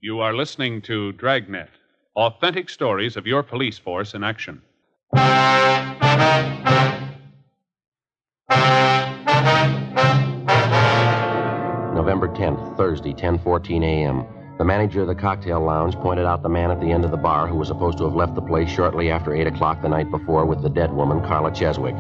You 0.00 0.20
are 0.20 0.34
listening 0.34 0.82
to 0.82 1.12
Dragnet, 1.12 1.70
authentic 2.16 2.70
stories 2.70 3.16
of 3.16 3.26
your 3.26 3.42
police 3.42 3.76
force 3.78 4.14
in 4.14 4.22
action. 4.22 4.62
November 11.94 12.28
10th, 12.28 12.76
Thursday, 12.76 13.12
10:14 13.12 13.82
a.m. 13.82 14.24
The 14.58 14.64
manager 14.64 15.00
of 15.00 15.08
the 15.08 15.14
cocktail 15.16 15.60
lounge 15.60 15.96
pointed 15.96 16.26
out 16.26 16.44
the 16.44 16.48
man 16.48 16.70
at 16.70 16.80
the 16.80 16.92
end 16.92 17.04
of 17.04 17.10
the 17.10 17.16
bar 17.16 17.48
who 17.48 17.56
was 17.56 17.66
supposed 17.66 17.98
to 17.98 18.04
have 18.04 18.14
left 18.14 18.36
the 18.36 18.42
place 18.42 18.70
shortly 18.70 19.10
after 19.10 19.34
8 19.34 19.48
o'clock 19.48 19.82
the 19.82 19.88
night 19.88 20.08
before 20.12 20.46
with 20.46 20.62
the 20.62 20.70
dead 20.70 20.92
woman, 20.92 21.20
Carla 21.22 21.50
Cheswick. 21.50 21.96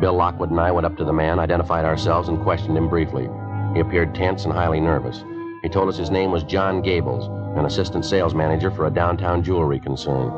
Bill 0.00 0.12
Lockwood 0.12 0.50
and 0.50 0.60
I 0.60 0.70
went 0.72 0.84
up 0.84 0.98
to 0.98 1.04
the 1.04 1.12
man, 1.14 1.38
identified 1.38 1.86
ourselves, 1.86 2.28
and 2.28 2.42
questioned 2.42 2.76
him 2.76 2.90
briefly. 2.90 3.30
He 3.72 3.80
appeared 3.80 4.14
tense 4.14 4.44
and 4.44 4.52
highly 4.52 4.80
nervous. 4.80 5.24
He 5.62 5.70
told 5.70 5.88
us 5.88 5.96
his 5.96 6.10
name 6.10 6.30
was 6.30 6.42
John 6.42 6.82
Gables, 6.82 7.30
an 7.56 7.66
assistant 7.66 8.04
sales 8.04 8.34
manager 8.34 8.70
for 8.70 8.86
a 8.86 8.90
downtown 8.90 9.42
jewelry 9.42 9.80
concern. 9.80 10.32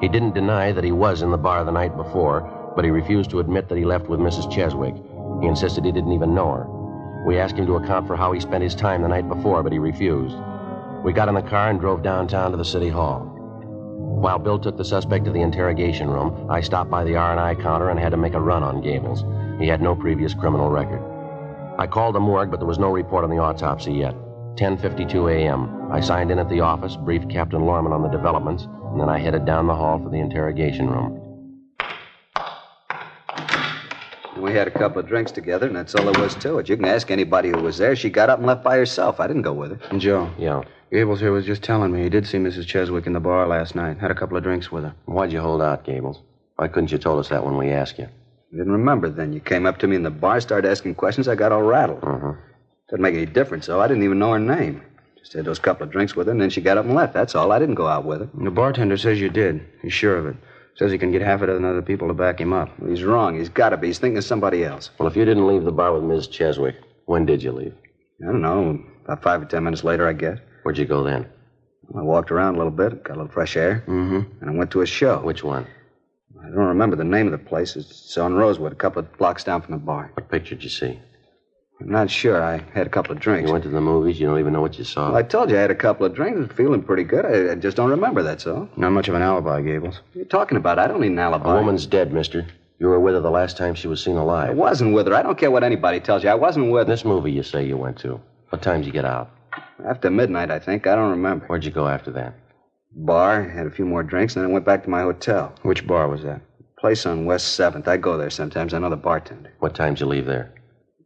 He 0.00 0.08
didn't 0.08 0.34
deny 0.34 0.72
that 0.72 0.84
he 0.84 0.92
was 0.92 1.22
in 1.22 1.30
the 1.30 1.36
bar 1.36 1.64
the 1.64 1.72
night 1.72 1.96
before, 1.96 2.72
but 2.76 2.84
he 2.84 2.90
refused 2.90 3.30
to 3.30 3.40
admit 3.40 3.68
that 3.68 3.78
he 3.78 3.84
left 3.84 4.08
with 4.08 4.20
Mrs. 4.20 4.50
Cheswick. 4.50 4.94
He 5.40 5.48
insisted 5.48 5.84
he 5.84 5.92
didn't 5.92 6.12
even 6.12 6.34
know 6.34 6.52
her. 6.52 6.66
We 7.26 7.38
asked 7.38 7.56
him 7.56 7.66
to 7.66 7.76
account 7.76 8.06
for 8.06 8.16
how 8.16 8.32
he 8.32 8.40
spent 8.40 8.62
his 8.62 8.74
time 8.74 9.02
the 9.02 9.08
night 9.08 9.28
before, 9.28 9.62
but 9.62 9.72
he 9.72 9.78
refused. 9.78 10.36
We 11.04 11.12
got 11.12 11.28
in 11.28 11.34
the 11.34 11.42
car 11.42 11.70
and 11.70 11.80
drove 11.80 12.02
downtown 12.02 12.52
to 12.52 12.56
the 12.56 12.64
city 12.64 12.88
hall. 12.88 13.20
While 13.98 14.38
Bill 14.38 14.58
took 14.58 14.76
the 14.76 14.84
suspect 14.84 15.24
to 15.26 15.30
the 15.30 15.42
interrogation 15.42 16.08
room, 16.10 16.50
I 16.50 16.60
stopped 16.60 16.90
by 16.90 17.04
the 17.04 17.16
R&I 17.16 17.54
counter 17.56 17.90
and 17.90 18.00
had 18.00 18.10
to 18.10 18.16
make 18.16 18.34
a 18.34 18.40
run 18.40 18.62
on 18.62 18.80
Gables. 18.80 19.24
He 19.60 19.68
had 19.68 19.82
no 19.82 19.94
previous 19.94 20.34
criminal 20.34 20.70
record. 20.70 21.02
I 21.78 21.86
called 21.86 22.14
the 22.14 22.20
morgue, 22.20 22.50
but 22.50 22.58
there 22.58 22.66
was 22.66 22.78
no 22.78 22.90
report 22.90 23.24
on 23.24 23.30
the 23.30 23.38
autopsy 23.38 23.92
yet. 23.92 24.14
10:52 24.56 25.32
a.m. 25.32 25.77
I 25.90 26.00
signed 26.00 26.30
in 26.30 26.38
at 26.38 26.48
the 26.48 26.60
office, 26.60 26.96
briefed 26.96 27.30
Captain 27.30 27.64
Lorman 27.64 27.92
on 27.92 28.02
the 28.02 28.08
developments, 28.08 28.64
and 28.64 29.00
then 29.00 29.08
I 29.08 29.18
headed 29.18 29.44
down 29.46 29.66
the 29.66 29.74
hall 29.74 29.98
for 29.98 30.10
the 30.10 30.18
interrogation 30.18 30.88
room. 30.90 31.24
We 34.38 34.52
had 34.52 34.68
a 34.68 34.70
couple 34.70 35.00
of 35.00 35.08
drinks 35.08 35.32
together, 35.32 35.66
and 35.66 35.74
that's 35.74 35.94
all 35.94 36.10
there 36.12 36.22
was 36.22 36.34
to 36.36 36.58
it. 36.58 36.68
You 36.68 36.76
can 36.76 36.84
ask 36.84 37.10
anybody 37.10 37.48
who 37.48 37.58
was 37.60 37.78
there. 37.78 37.96
She 37.96 38.08
got 38.10 38.28
up 38.30 38.38
and 38.38 38.46
left 38.46 38.62
by 38.62 38.76
herself. 38.76 39.18
I 39.18 39.26
didn't 39.26 39.42
go 39.42 39.52
with 39.52 39.72
her. 39.80 39.88
And 39.90 40.00
Joe, 40.00 40.30
Yeah. 40.38 40.62
Gables 40.90 41.20
here 41.20 41.32
was 41.32 41.44
just 41.44 41.62
telling 41.62 41.92
me 41.92 42.02
he 42.02 42.08
did 42.08 42.26
see 42.26 42.38
Mrs. 42.38 42.64
Cheswick 42.66 43.06
in 43.06 43.12
the 43.12 43.20
bar 43.20 43.46
last 43.46 43.74
night. 43.74 43.98
Had 43.98 44.10
a 44.10 44.14
couple 44.14 44.38
of 44.38 44.42
drinks 44.42 44.72
with 44.72 44.84
her. 44.84 44.94
Why'd 45.04 45.32
you 45.32 45.40
hold 45.40 45.60
out, 45.60 45.84
Gables? 45.84 46.22
Why 46.56 46.68
couldn't 46.68 46.90
you 46.92 46.96
told 46.98 47.18
us 47.20 47.28
that 47.28 47.44
when 47.44 47.58
we 47.58 47.68
asked 47.70 47.98
you? 47.98 48.04
I 48.06 48.56
didn't 48.56 48.72
remember 48.72 49.10
then. 49.10 49.32
You 49.34 49.40
came 49.40 49.66
up 49.66 49.78
to 49.80 49.86
me 49.86 49.96
in 49.96 50.02
the 50.02 50.10
bar, 50.10 50.40
started 50.40 50.70
asking 50.70 50.94
questions. 50.94 51.28
I 51.28 51.34
got 51.34 51.52
all 51.52 51.62
rattled. 51.62 52.02
Uh-huh. 52.02 52.32
Doesn't 52.88 53.02
make 53.02 53.14
any 53.14 53.26
difference, 53.26 53.66
though. 53.66 53.80
I 53.82 53.86
didn't 53.88 54.02
even 54.02 54.18
know 54.18 54.32
her 54.32 54.38
name. 54.38 54.80
Just 55.28 55.36
had 55.36 55.44
those 55.44 55.58
couple 55.58 55.84
of 55.84 55.92
drinks 55.92 56.16
with 56.16 56.26
her, 56.26 56.30
and 56.30 56.40
then 56.40 56.48
she 56.48 56.62
got 56.62 56.78
up 56.78 56.86
and 56.86 56.94
left. 56.94 57.12
That's 57.12 57.34
all. 57.34 57.52
I 57.52 57.58
didn't 57.58 57.74
go 57.74 57.86
out 57.86 58.06
with 58.06 58.20
her. 58.20 58.30
The 58.42 58.50
bartender 58.50 58.96
says 58.96 59.20
you 59.20 59.28
did. 59.28 59.60
He's 59.82 59.92
sure 59.92 60.16
of 60.16 60.24
it. 60.24 60.36
Says 60.76 60.90
he 60.90 60.96
can 60.96 61.12
get 61.12 61.20
half 61.20 61.42
a 61.42 61.46
dozen 61.46 61.66
other 61.66 61.82
people 61.82 62.08
to 62.08 62.14
back 62.14 62.40
him 62.40 62.54
up. 62.54 62.70
He's 62.88 63.04
wrong. 63.04 63.36
He's 63.38 63.50
got 63.50 63.68
to 63.70 63.76
be. 63.76 63.88
He's 63.88 63.98
thinking 63.98 64.16
of 64.16 64.24
somebody 64.24 64.64
else. 64.64 64.88
Well, 64.96 65.06
if 65.06 65.16
you 65.16 65.26
didn't 65.26 65.46
leave 65.46 65.64
the 65.64 65.70
bar 65.72 65.92
with 65.92 66.02
Ms. 66.02 66.28
Cheswick, 66.28 66.76
when 67.04 67.26
did 67.26 67.42
you 67.42 67.52
leave? 67.52 67.74
I 68.22 68.32
don't 68.32 68.40
know. 68.40 68.82
About 69.04 69.22
five 69.22 69.42
or 69.42 69.44
ten 69.44 69.64
minutes 69.64 69.84
later, 69.84 70.08
I 70.08 70.14
guess. 70.14 70.38
Where'd 70.62 70.78
you 70.78 70.86
go 70.86 71.04
then? 71.04 71.26
I 71.94 72.00
walked 72.00 72.30
around 72.30 72.54
a 72.54 72.58
little 72.58 72.70
bit, 72.72 73.04
got 73.04 73.16
a 73.16 73.20
little 73.20 73.30
fresh 73.32 73.54
air, 73.54 73.84
Mm-hmm. 73.86 74.40
and 74.40 74.50
I 74.50 74.54
went 74.54 74.70
to 74.70 74.80
a 74.80 74.86
show. 74.86 75.18
Which 75.20 75.44
one? 75.44 75.66
I 76.40 76.44
don't 76.46 76.68
remember 76.68 76.96
the 76.96 77.04
name 77.04 77.26
of 77.26 77.32
the 77.32 77.38
place. 77.38 77.76
It's 77.76 78.16
on 78.16 78.32
Rosewood, 78.32 78.72
a 78.72 78.76
couple 78.76 79.00
of 79.00 79.12
blocks 79.18 79.44
down 79.44 79.60
from 79.60 79.72
the 79.72 79.78
bar. 79.78 80.10
What 80.14 80.30
picture 80.30 80.54
did 80.54 80.64
you 80.64 80.70
see? 80.70 80.98
I'm 81.80 81.90
not 81.90 82.10
sure. 82.10 82.42
I 82.42 82.58
had 82.74 82.86
a 82.86 82.90
couple 82.90 83.12
of 83.12 83.20
drinks. 83.20 83.46
You 83.46 83.52
went 83.52 83.64
to 83.64 83.70
the 83.70 83.80
movies. 83.80 84.18
You 84.18 84.26
don't 84.26 84.40
even 84.40 84.52
know 84.52 84.60
what 84.60 84.78
you 84.78 84.84
saw. 84.84 85.08
Well, 85.08 85.16
I 85.16 85.22
told 85.22 85.50
you 85.50 85.56
I 85.56 85.60
had 85.60 85.70
a 85.70 85.76
couple 85.76 86.04
of 86.06 86.14
drinks. 86.14 86.38
and 86.38 86.52
feeling 86.52 86.82
pretty 86.82 87.04
good. 87.04 87.24
I, 87.24 87.52
I 87.52 87.54
just 87.54 87.76
don't 87.76 87.90
remember, 87.90 88.22
that's 88.22 88.46
all. 88.46 88.68
Not 88.76 88.90
much 88.90 89.08
of 89.08 89.14
an 89.14 89.22
alibi, 89.22 89.62
Gables. 89.62 89.96
What 89.96 90.16
are 90.16 90.18
you 90.18 90.24
talking 90.24 90.58
about? 90.58 90.78
I 90.78 90.88
don't 90.88 91.00
need 91.00 91.12
an 91.12 91.18
alibi. 91.18 91.52
A 91.52 91.54
woman's 91.54 91.86
dead, 91.86 92.12
mister. 92.12 92.46
You 92.80 92.88
were 92.88 93.00
with 93.00 93.14
her 93.14 93.20
the 93.20 93.30
last 93.30 93.56
time 93.56 93.74
she 93.74 93.88
was 93.88 94.02
seen 94.02 94.16
alive. 94.16 94.44
I 94.50 94.52
alive. 94.52 94.56
wasn't 94.56 94.94
with 94.94 95.06
her. 95.06 95.14
I 95.14 95.22
don't 95.22 95.38
care 95.38 95.50
what 95.50 95.64
anybody 95.64 96.00
tells 96.00 96.22
you. 96.24 96.30
I 96.30 96.34
wasn't 96.34 96.70
with 96.70 96.86
her. 96.88 96.92
This 96.92 97.04
movie 97.04 97.32
you 97.32 97.42
say 97.42 97.64
you 97.64 97.76
went 97.76 97.98
to. 98.00 98.20
What 98.50 98.62
time 98.62 98.80
did 98.80 98.86
you 98.86 98.92
get 98.92 99.04
out? 99.04 99.30
After 99.84 100.10
midnight, 100.10 100.50
I 100.50 100.58
think. 100.58 100.86
I 100.86 100.94
don't 100.96 101.10
remember. 101.10 101.46
Where'd 101.46 101.64
you 101.64 101.70
go 101.70 101.86
after 101.88 102.10
that? 102.12 102.34
Bar, 102.94 103.48
had 103.48 103.66
a 103.66 103.70
few 103.70 103.84
more 103.84 104.02
drinks, 104.02 104.34
and 104.34 104.44
then 104.44 104.50
I 104.50 104.52
went 104.52 104.64
back 104.64 104.82
to 104.84 104.90
my 104.90 105.02
hotel. 105.02 105.54
Which 105.62 105.86
bar 105.86 106.08
was 106.08 106.22
that? 106.22 106.40
Place 106.78 107.06
on 107.06 107.24
West 107.26 107.58
7th. 107.58 107.86
I 107.86 107.96
go 107.96 108.16
there 108.16 108.30
sometimes. 108.30 108.74
I 108.74 108.78
know 108.78 108.90
the 108.90 108.96
bartender. 108.96 109.52
What 109.58 109.74
time 109.74 109.94
did 109.94 110.00
you 110.00 110.06
leave 110.06 110.26
there? 110.26 110.52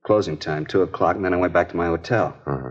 Closing 0.05 0.37
time, 0.37 0.67
2 0.67 0.83
o'clock, 0.83 1.15
and 1.15 1.25
then 1.25 1.33
I 1.33 1.37
went 1.37 1.53
back 1.53 1.69
to 1.69 1.77
my 1.77 1.87
hotel. 1.87 2.37
Uh-huh. 2.45 2.71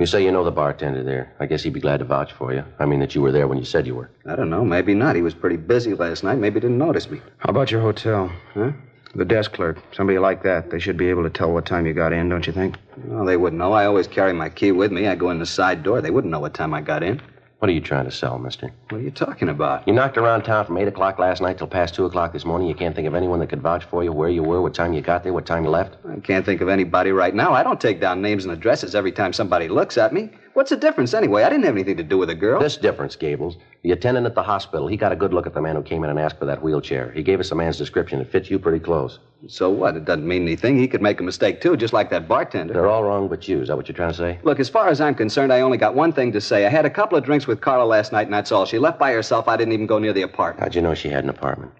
You 0.00 0.06
say 0.06 0.24
you 0.24 0.32
know 0.32 0.42
the 0.42 0.50
bartender 0.50 1.04
there. 1.04 1.32
I 1.38 1.46
guess 1.46 1.62
he'd 1.62 1.72
be 1.74 1.80
glad 1.80 1.98
to 1.98 2.04
vouch 2.04 2.32
for 2.32 2.52
you. 2.52 2.64
I 2.80 2.86
mean 2.86 2.98
that 2.98 3.14
you 3.14 3.22
were 3.22 3.30
there 3.30 3.46
when 3.46 3.58
you 3.58 3.64
said 3.64 3.86
you 3.86 3.94
were. 3.94 4.10
I 4.26 4.34
don't 4.34 4.50
know. 4.50 4.64
Maybe 4.64 4.92
not. 4.92 5.14
He 5.14 5.22
was 5.22 5.32
pretty 5.32 5.56
busy 5.56 5.94
last 5.94 6.24
night. 6.24 6.38
Maybe 6.38 6.54
he 6.54 6.60
didn't 6.60 6.78
notice 6.78 7.08
me. 7.08 7.22
How 7.38 7.50
about 7.50 7.70
your 7.70 7.82
hotel? 7.82 8.32
Huh? 8.54 8.72
The 9.14 9.24
desk 9.24 9.52
clerk. 9.52 9.78
Somebody 9.92 10.18
like 10.18 10.42
that. 10.42 10.70
They 10.70 10.80
should 10.80 10.96
be 10.96 11.08
able 11.08 11.22
to 11.22 11.30
tell 11.30 11.52
what 11.52 11.66
time 11.66 11.86
you 11.86 11.94
got 11.94 12.12
in, 12.12 12.28
don't 12.28 12.48
you 12.48 12.52
think? 12.52 12.78
Well, 13.04 13.24
they 13.24 13.36
wouldn't 13.36 13.60
know. 13.60 13.72
I 13.74 13.86
always 13.86 14.08
carry 14.08 14.32
my 14.32 14.48
key 14.48 14.72
with 14.72 14.90
me. 14.90 15.06
I 15.06 15.14
go 15.14 15.30
in 15.30 15.38
the 15.38 15.46
side 15.46 15.84
door. 15.84 16.00
They 16.00 16.10
wouldn't 16.10 16.32
know 16.32 16.40
what 16.40 16.54
time 16.54 16.74
I 16.74 16.80
got 16.80 17.04
in. 17.04 17.22
What 17.62 17.68
are 17.68 17.74
you 17.74 17.80
trying 17.80 18.06
to 18.06 18.10
sell, 18.10 18.40
mister? 18.40 18.72
What 18.88 18.98
are 18.98 19.04
you 19.04 19.12
talking 19.12 19.48
about? 19.48 19.86
You 19.86 19.94
knocked 19.94 20.18
around 20.18 20.42
town 20.42 20.66
from 20.66 20.76
8 20.78 20.88
o'clock 20.88 21.20
last 21.20 21.40
night 21.40 21.58
till 21.58 21.68
past 21.68 21.94
2 21.94 22.06
o'clock 22.06 22.32
this 22.32 22.44
morning. 22.44 22.66
You 22.66 22.74
can't 22.74 22.92
think 22.92 23.06
of 23.06 23.14
anyone 23.14 23.38
that 23.38 23.50
could 23.50 23.62
vouch 23.62 23.84
for 23.84 24.02
you, 24.02 24.10
where 24.10 24.28
you 24.28 24.42
were, 24.42 24.60
what 24.60 24.74
time 24.74 24.92
you 24.92 25.00
got 25.00 25.22
there, 25.22 25.32
what 25.32 25.46
time 25.46 25.62
you 25.62 25.70
left? 25.70 25.94
I 26.10 26.18
can't 26.18 26.44
think 26.44 26.60
of 26.60 26.68
anybody 26.68 27.12
right 27.12 27.32
now. 27.32 27.52
I 27.52 27.62
don't 27.62 27.80
take 27.80 28.00
down 28.00 28.20
names 28.20 28.44
and 28.44 28.52
addresses 28.52 28.96
every 28.96 29.12
time 29.12 29.32
somebody 29.32 29.68
looks 29.68 29.96
at 29.96 30.12
me. 30.12 30.30
What's 30.54 30.68
the 30.68 30.76
difference 30.76 31.14
anyway? 31.14 31.44
I 31.44 31.48
didn't 31.48 31.64
have 31.64 31.74
anything 31.74 31.96
to 31.96 32.02
do 32.02 32.18
with 32.18 32.28
the 32.28 32.34
girl. 32.34 32.60
This 32.60 32.76
difference, 32.76 33.16
Gables. 33.16 33.56
The 33.82 33.92
attendant 33.92 34.26
at 34.26 34.34
the 34.34 34.42
hospital, 34.42 34.86
he 34.86 34.98
got 34.98 35.10
a 35.10 35.16
good 35.16 35.32
look 35.32 35.46
at 35.46 35.54
the 35.54 35.62
man 35.62 35.76
who 35.76 35.82
came 35.82 36.04
in 36.04 36.10
and 36.10 36.18
asked 36.18 36.38
for 36.38 36.44
that 36.44 36.62
wheelchair. 36.62 37.10
He 37.12 37.22
gave 37.22 37.40
us 37.40 37.48
the 37.48 37.54
man's 37.54 37.78
description. 37.78 38.20
It 38.20 38.30
fits 38.30 38.50
you 38.50 38.58
pretty 38.58 38.78
close. 38.78 39.18
So 39.48 39.70
what? 39.70 39.96
It 39.96 40.04
doesn't 40.04 40.26
mean 40.28 40.42
anything. 40.42 40.78
He 40.78 40.86
could 40.86 41.00
make 41.00 41.20
a 41.20 41.22
mistake, 41.22 41.62
too, 41.62 41.76
just 41.76 41.94
like 41.94 42.10
that 42.10 42.28
bartender. 42.28 42.74
They're 42.74 42.86
all 42.86 43.02
wrong 43.02 43.28
but 43.28 43.48
you. 43.48 43.62
Is 43.62 43.68
that 43.68 43.76
what 43.76 43.88
you're 43.88 43.96
trying 43.96 44.12
to 44.12 44.16
say? 44.16 44.38
Look, 44.42 44.60
as 44.60 44.68
far 44.68 44.88
as 44.88 45.00
I'm 45.00 45.14
concerned, 45.14 45.52
I 45.52 45.62
only 45.62 45.78
got 45.78 45.94
one 45.94 46.12
thing 46.12 46.32
to 46.32 46.40
say. 46.40 46.66
I 46.66 46.68
had 46.68 46.84
a 46.84 46.90
couple 46.90 47.16
of 47.16 47.24
drinks 47.24 47.46
with 47.46 47.60
Carla 47.60 47.84
last 47.84 48.12
night, 48.12 48.26
and 48.26 48.34
that's 48.34 48.52
all. 48.52 48.66
She 48.66 48.78
left 48.78 48.98
by 48.98 49.12
herself. 49.12 49.48
I 49.48 49.56
didn't 49.56 49.72
even 49.72 49.86
go 49.86 49.98
near 49.98 50.12
the 50.12 50.22
apartment. 50.22 50.62
How'd 50.62 50.74
you 50.74 50.82
know 50.82 50.94
she 50.94 51.08
had 51.08 51.24
an 51.24 51.30
apartment? 51.30 51.72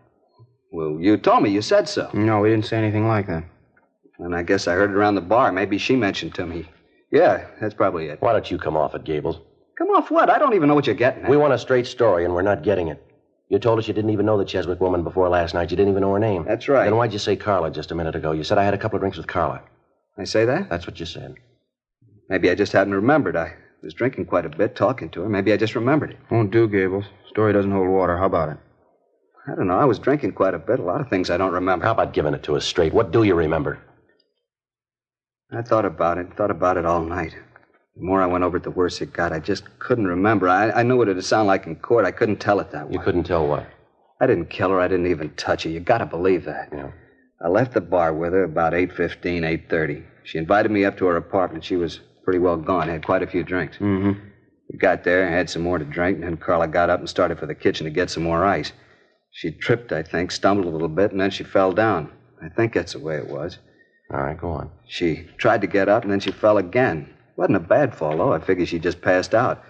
Well, 0.72 0.96
you 0.98 1.18
told 1.18 1.42
me. 1.42 1.50
You 1.50 1.60
said 1.60 1.88
so. 1.88 2.08
No, 2.14 2.40
we 2.40 2.48
didn't 2.48 2.64
say 2.64 2.78
anything 2.78 3.06
like 3.06 3.26
that. 3.26 3.44
And 4.18 4.34
I 4.34 4.42
guess 4.42 4.66
I 4.66 4.72
heard 4.72 4.90
it 4.90 4.96
around 4.96 5.16
the 5.16 5.20
bar. 5.20 5.52
Maybe 5.52 5.76
she 5.76 5.94
mentioned 5.94 6.34
to 6.36 6.46
me. 6.46 6.66
Yeah, 7.12 7.46
that's 7.60 7.74
probably 7.74 8.06
it. 8.06 8.20
Why 8.20 8.32
don't 8.32 8.50
you 8.50 8.58
come 8.58 8.76
off 8.76 8.94
it, 8.94 9.04
Gables? 9.04 9.36
Come 9.76 9.88
off 9.88 10.10
what? 10.10 10.30
I 10.30 10.38
don't 10.38 10.54
even 10.54 10.68
know 10.68 10.74
what 10.74 10.86
you're 10.86 10.94
getting 10.94 11.24
at. 11.24 11.30
We 11.30 11.36
want 11.36 11.52
a 11.52 11.58
straight 11.58 11.86
story, 11.86 12.24
and 12.24 12.34
we're 12.34 12.42
not 12.42 12.62
getting 12.62 12.88
it. 12.88 13.04
You 13.48 13.58
told 13.58 13.78
us 13.78 13.86
you 13.86 13.92
didn't 13.92 14.10
even 14.10 14.24
know 14.24 14.38
the 14.38 14.46
Cheswick 14.46 14.80
woman 14.80 15.04
before 15.04 15.28
last 15.28 15.52
night. 15.52 15.70
You 15.70 15.76
didn't 15.76 15.90
even 15.92 16.00
know 16.00 16.14
her 16.14 16.18
name. 16.18 16.44
That's 16.46 16.68
right. 16.68 16.84
Then 16.84 16.96
why'd 16.96 17.12
you 17.12 17.18
say 17.18 17.36
Carla 17.36 17.70
just 17.70 17.90
a 17.90 17.94
minute 17.94 18.16
ago? 18.16 18.32
You 18.32 18.44
said 18.44 18.56
I 18.56 18.64
had 18.64 18.72
a 18.72 18.78
couple 18.78 18.96
of 18.96 19.02
drinks 19.02 19.18
with 19.18 19.26
Carla. 19.26 19.60
I 20.16 20.24
say 20.24 20.46
that? 20.46 20.70
That's 20.70 20.86
what 20.86 20.98
you 20.98 21.04
said. 21.06 21.34
Maybe 22.30 22.48
I 22.48 22.54
just 22.54 22.72
hadn't 22.72 22.94
remembered. 22.94 23.36
I 23.36 23.52
was 23.82 23.92
drinking 23.92 24.26
quite 24.26 24.46
a 24.46 24.48
bit, 24.48 24.74
talking 24.74 25.10
to 25.10 25.20
her. 25.22 25.28
Maybe 25.28 25.52
I 25.52 25.58
just 25.58 25.74
remembered 25.74 26.12
it. 26.12 26.18
Won't 26.30 26.50
do, 26.50 26.66
Gables. 26.66 27.04
Story 27.28 27.52
doesn't 27.52 27.70
hold 27.72 27.88
water. 27.88 28.16
How 28.16 28.26
about 28.26 28.48
it? 28.48 28.56
I 29.46 29.54
don't 29.54 29.66
know. 29.66 29.78
I 29.78 29.84
was 29.84 29.98
drinking 29.98 30.32
quite 30.32 30.54
a 30.54 30.58
bit. 30.58 30.78
A 30.78 30.82
lot 30.82 31.00
of 31.02 31.10
things 31.10 31.28
I 31.28 31.36
don't 31.36 31.52
remember. 31.52 31.84
How 31.84 31.92
about 31.92 32.14
giving 32.14 32.32
it 32.32 32.42
to 32.44 32.56
us 32.56 32.64
straight? 32.64 32.94
What 32.94 33.10
do 33.10 33.22
you 33.22 33.34
remember? 33.34 33.78
I 35.54 35.62
thought 35.62 35.84
about 35.84 36.18
it, 36.18 36.34
thought 36.36 36.50
about 36.50 36.76
it 36.76 36.86
all 36.86 37.04
night. 37.04 37.36
The 37.96 38.02
more 38.02 38.22
I 38.22 38.26
went 38.26 38.42
over 38.42 38.56
it, 38.56 38.62
the 38.62 38.70
worse 38.70 39.00
it 39.02 39.12
got. 39.12 39.32
I 39.32 39.38
just 39.38 39.64
couldn't 39.78 40.06
remember. 40.06 40.48
I, 40.48 40.70
I 40.70 40.82
knew 40.82 40.96
what 40.96 41.08
it'd 41.08 41.24
sound 41.24 41.46
like 41.46 41.66
in 41.66 41.76
court. 41.76 42.06
I 42.06 42.10
couldn't 42.10 42.40
tell 42.40 42.58
it 42.60 42.70
that 42.70 42.88
way. 42.88 42.94
You 42.94 43.00
couldn't 43.00 43.24
tell 43.24 43.46
what? 43.46 43.66
I 44.20 44.26
didn't 44.26 44.46
kill 44.48 44.70
her. 44.70 44.80
I 44.80 44.88
didn't 44.88 45.08
even 45.08 45.30
touch 45.34 45.64
her. 45.64 45.70
You 45.70 45.80
gotta 45.80 46.06
believe 46.06 46.44
that. 46.44 46.70
Yeah. 46.72 46.90
I 47.44 47.48
left 47.48 47.74
the 47.74 47.80
bar 47.80 48.14
with 48.14 48.32
her 48.32 48.44
about 48.44 48.72
8.15, 48.72 49.68
8.30. 49.68 50.04
She 50.24 50.38
invited 50.38 50.70
me 50.70 50.84
up 50.84 50.96
to 50.98 51.06
her 51.06 51.16
apartment. 51.16 51.64
She 51.64 51.76
was 51.76 52.00
pretty 52.24 52.38
well 52.38 52.56
gone. 52.56 52.88
Had 52.88 53.04
quite 53.04 53.22
a 53.22 53.26
few 53.26 53.42
drinks. 53.42 53.76
Mm-hmm. 53.76 54.18
We 54.70 54.78
got 54.78 55.04
there, 55.04 55.28
had 55.28 55.50
some 55.50 55.62
more 55.62 55.78
to 55.78 55.84
drink, 55.84 56.16
and 56.16 56.24
then 56.24 56.36
Carla 56.38 56.68
got 56.68 56.88
up 56.88 57.00
and 57.00 57.08
started 57.08 57.38
for 57.38 57.46
the 57.46 57.54
kitchen 57.54 57.84
to 57.84 57.90
get 57.90 58.10
some 58.10 58.22
more 58.22 58.44
ice. 58.46 58.72
She 59.32 59.50
tripped, 59.50 59.92
I 59.92 60.02
think, 60.02 60.30
stumbled 60.30 60.66
a 60.66 60.70
little 60.70 60.88
bit, 60.88 61.10
and 61.10 61.20
then 61.20 61.30
she 61.30 61.44
fell 61.44 61.72
down. 61.72 62.10
I 62.42 62.48
think 62.48 62.72
that's 62.72 62.92
the 62.92 63.00
way 63.00 63.16
it 63.16 63.28
was. 63.28 63.58
All 64.12 64.20
right, 64.20 64.38
go 64.38 64.50
on. 64.50 64.70
She 64.86 65.26
tried 65.38 65.62
to 65.62 65.66
get 65.66 65.88
up, 65.88 66.02
and 66.02 66.12
then 66.12 66.20
she 66.20 66.30
fell 66.32 66.58
again. 66.58 67.08
Wasn't 67.36 67.56
a 67.56 67.60
bad 67.60 67.94
fall, 67.94 68.16
though. 68.18 68.32
I 68.32 68.40
figured 68.40 68.68
she 68.68 68.78
just 68.78 69.00
passed 69.00 69.34
out. 69.34 69.64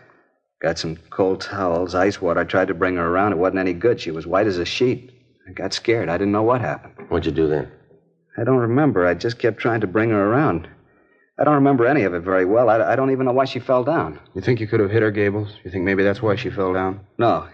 Got 0.61 0.79
some 0.79 0.97
cold 1.11 1.41
towels, 1.41 1.95
ice 1.95 2.21
water. 2.21 2.41
I 2.41 2.45
tried 2.45 2.69
to 2.69 2.75
bring 2.75 2.97
her 2.97 3.07
around. 3.09 3.33
It 3.33 3.39
wasn't 3.39 3.61
any 3.61 3.73
good. 3.73 4.01
She 4.01 4.11
was 4.11 4.27
white 4.27 4.47
as 4.47 4.59
a 4.59 4.65
sheet. 4.65 5.13
I 5.49 5.53
got 5.53 5.73
scared. 5.73 6.09
I 6.09 6.19
didn't 6.19 6.33
know 6.33 6.43
what 6.43 6.61
happened. 6.61 7.09
What'd 7.09 7.27
you 7.27 7.33
do 7.33 7.49
then? 7.49 7.71
I 8.37 8.45
don't 8.45 8.59
remember. 8.59 9.07
I 9.07 9.15
just 9.15 9.39
kept 9.39 9.59
trying 9.59 9.81
to 9.81 9.87
bring 9.87 10.11
her 10.11 10.25
around. 10.33 10.69
I 11.39 11.45
don't 11.45 11.55
remember 11.55 11.87
any 11.87 12.03
of 12.03 12.15
it 12.15 12.21
very 12.21 12.45
well. 12.45 12.69
I, 12.69 12.93
I 12.93 12.97
don't 12.97 13.11
even 13.11 13.27
know 13.27 13.33
why 13.33 13.45
she 13.45 13.59
fell 13.59 13.85
down. 13.85 14.21
You 14.35 14.41
think 14.41 14.61
you 14.61 14.67
could 14.67 14.81
have 14.81 14.91
hit 14.91 15.03
her, 15.03 15.11
Gables? 15.11 15.53
You 15.65 15.71
think 15.71 15.85
maybe 15.85 16.03
that's 16.03 16.23
why 16.23 16.37
she 16.37 16.51
fell 16.51 16.73
down? 16.73 17.01
No. 17.19 17.49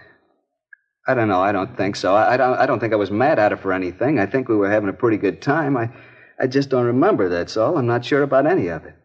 I 1.07 1.13
don't 1.15 1.27
know. 1.27 1.41
I 1.41 1.51
don't 1.51 1.75
think 1.75 1.95
so. 1.95 2.13
I, 2.13 2.33
I 2.33 2.37
don't. 2.37 2.57
I 2.59 2.65
don't 2.67 2.79
think 2.79 2.93
I 2.93 2.97
was 2.97 3.09
mad 3.09 3.39
at 3.39 3.51
her 3.51 3.57
for 3.57 3.73
anything. 3.73 4.19
I 4.19 4.27
think 4.27 4.47
we 4.47 4.55
were 4.55 4.69
having 4.69 4.89
a 4.89 4.93
pretty 4.93 5.17
good 5.17 5.41
time. 5.41 5.75
I, 5.75 5.89
I 6.39 6.47
just 6.47 6.69
don't 6.69 6.85
remember. 6.85 7.29
That's 7.29 7.57
all. 7.57 7.77
I'm 7.77 7.87
not 7.87 8.05
sure 8.05 8.23
about 8.23 8.47
any 8.47 8.67
of 8.67 8.85
it. 8.85 8.95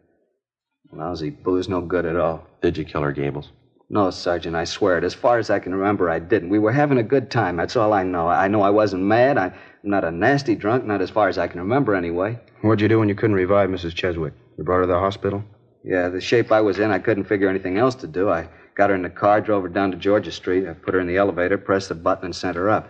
Lousy 0.93 1.31
booze, 1.31 1.69
no 1.69 1.81
good 1.81 2.07
at 2.07 2.17
all. 2.17 2.47
Did 2.63 2.77
you 2.79 2.85
kill 2.85 3.03
her, 3.03 3.13
Gables? 3.13 3.51
No, 3.91 4.11
Sergeant. 4.11 4.57
I 4.57 4.65
swear 4.65 4.99
it. 4.99 5.05
As 5.05 5.15
far 5.15 5.39
as 5.39 5.51
I 5.51 5.59
can 5.59 5.75
remember, 5.75 6.09
I 6.09 6.19
didn't. 6.19 6.49
We 6.49 6.59
were 6.59 6.73
having 6.73 6.99
a 6.99 7.03
good 7.03 7.31
time. 7.31 7.57
That's 7.57 7.77
all 7.77 7.93
I 7.93 8.03
know. 8.05 8.29
I 8.29 8.49
know 8.49 8.63
I 8.63 8.71
wasn't 8.71 9.03
mad. 9.03 9.37
I, 9.37 9.47
I'm 9.47 9.55
not 9.83 10.05
a 10.05 10.11
nasty 10.11 10.55
drunk. 10.55 10.85
Not 10.85 11.03
as 11.03 11.11
far 11.11 11.29
as 11.29 11.37
I 11.37 11.49
can 11.49 11.61
remember, 11.61 11.95
anyway. 11.95 12.39
What'd 12.63 12.81
you 12.81 12.89
do 12.89 12.99
when 12.99 13.09
you 13.09 13.15
couldn't 13.15 13.37
revive 13.37 13.69
Mrs. 13.69 13.95
Cheswick? 13.95 14.33
You 14.57 14.65
brought 14.65 14.77
her 14.77 14.83
to 14.83 14.87
the 14.89 14.99
hospital? 14.99 15.43
Yeah, 15.85 16.09
the 16.09 16.21
shape 16.21 16.51
I 16.51 16.61
was 16.61 16.79
in, 16.79 16.91
I 16.91 16.99
couldn't 16.99 17.25
figure 17.25 17.49
anything 17.51 17.77
else 17.77 17.95
to 17.97 18.07
do. 18.07 18.31
I 18.31 18.49
got 18.75 18.89
her 18.89 18.97
in 18.97 19.03
the 19.03 19.11
car, 19.11 19.41
drove 19.41 19.65
her 19.65 19.69
down 19.69 19.91
to 19.91 19.97
Georgia 19.99 20.33
Street. 20.33 20.67
I 20.67 20.73
put 20.73 20.95
her 20.95 21.01
in 21.01 21.07
the 21.07 21.19
elevator, 21.19 21.59
pressed 21.59 21.91
the 21.91 21.95
button, 21.95 22.27
and 22.27 22.35
sent 22.35 22.57
her 22.57 22.71
up. 22.71 22.89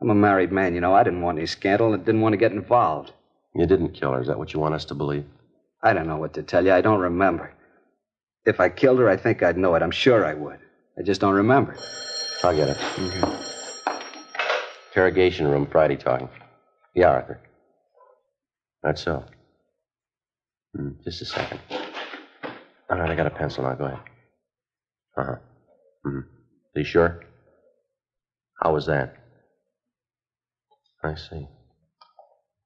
I'm 0.00 0.10
a 0.10 0.14
married 0.14 0.52
man, 0.52 0.74
you 0.74 0.80
know. 0.80 0.94
I 0.94 1.02
didn't 1.02 1.22
want 1.22 1.38
any 1.38 1.46
scandal 1.46 1.94
and 1.94 2.04
didn't 2.04 2.20
want 2.20 2.34
to 2.34 2.38
get 2.38 2.52
involved. 2.52 3.12
You 3.56 3.66
didn't 3.66 3.90
kill 3.94 4.12
her. 4.12 4.20
Is 4.22 4.28
that 4.28 4.38
what 4.38 4.54
you 4.54 4.60
want 4.60 4.74
us 4.74 4.86
to 4.86 4.94
believe? 4.94 5.26
I 5.82 5.94
don't 5.94 6.08
know 6.08 6.18
what 6.18 6.34
to 6.34 6.44
tell 6.44 6.64
you. 6.64 6.72
I 6.72 6.82
don't 6.82 7.00
remember. 7.00 7.52
If 8.46 8.60
I 8.60 8.70
killed 8.70 9.00
her, 9.00 9.08
I 9.10 9.16
think 9.16 9.42
I'd 9.42 9.58
know 9.58 9.74
it. 9.76 9.82
I'm 9.82 9.92
sure 9.92 10.24
I 10.26 10.34
would. 10.34 10.60
I 10.98 11.02
just 11.02 11.20
don't 11.20 11.34
remember. 11.34 11.76
I'll 12.44 12.56
get 12.56 12.70
it. 12.70 12.78
Interrogation 14.90 15.48
room, 15.48 15.66
Friday 15.66 15.96
talking. 15.96 16.28
Yeah, 16.94 17.10
Arthur. 17.10 17.40
That's 18.82 19.02
so. 19.02 19.24
Hmm, 20.76 20.90
just 21.04 21.22
a 21.22 21.26
second. 21.26 21.60
All 22.90 22.98
right, 22.98 23.10
I 23.10 23.16
got 23.16 23.26
a 23.26 23.30
pencil 23.30 23.64
now. 23.64 23.74
Go 23.74 23.86
ahead. 23.86 23.98
Uh 25.16 25.24
huh. 25.24 25.36
Hmm. 26.04 26.18
Are 26.20 26.80
you 26.80 26.84
sure? 26.84 27.20
How 28.62 28.72
was 28.72 28.86
that? 28.86 29.14
I 31.02 31.14
see. 31.16 31.48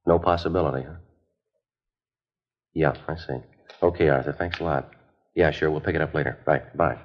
No 0.05 0.19
possibility, 0.19 0.85
huh? 0.85 0.95
Yeah, 2.73 2.93
I 3.07 3.15
see. 3.15 3.37
Okay, 3.83 4.09
Arthur. 4.09 4.33
Thanks 4.33 4.59
a 4.59 4.63
lot. 4.63 4.89
Yeah, 5.35 5.51
sure. 5.51 5.69
We'll 5.71 5.81
pick 5.81 5.95
it 5.95 6.01
up 6.01 6.13
later. 6.13 6.37
Bye. 6.45 6.61
Bye. 6.75 6.97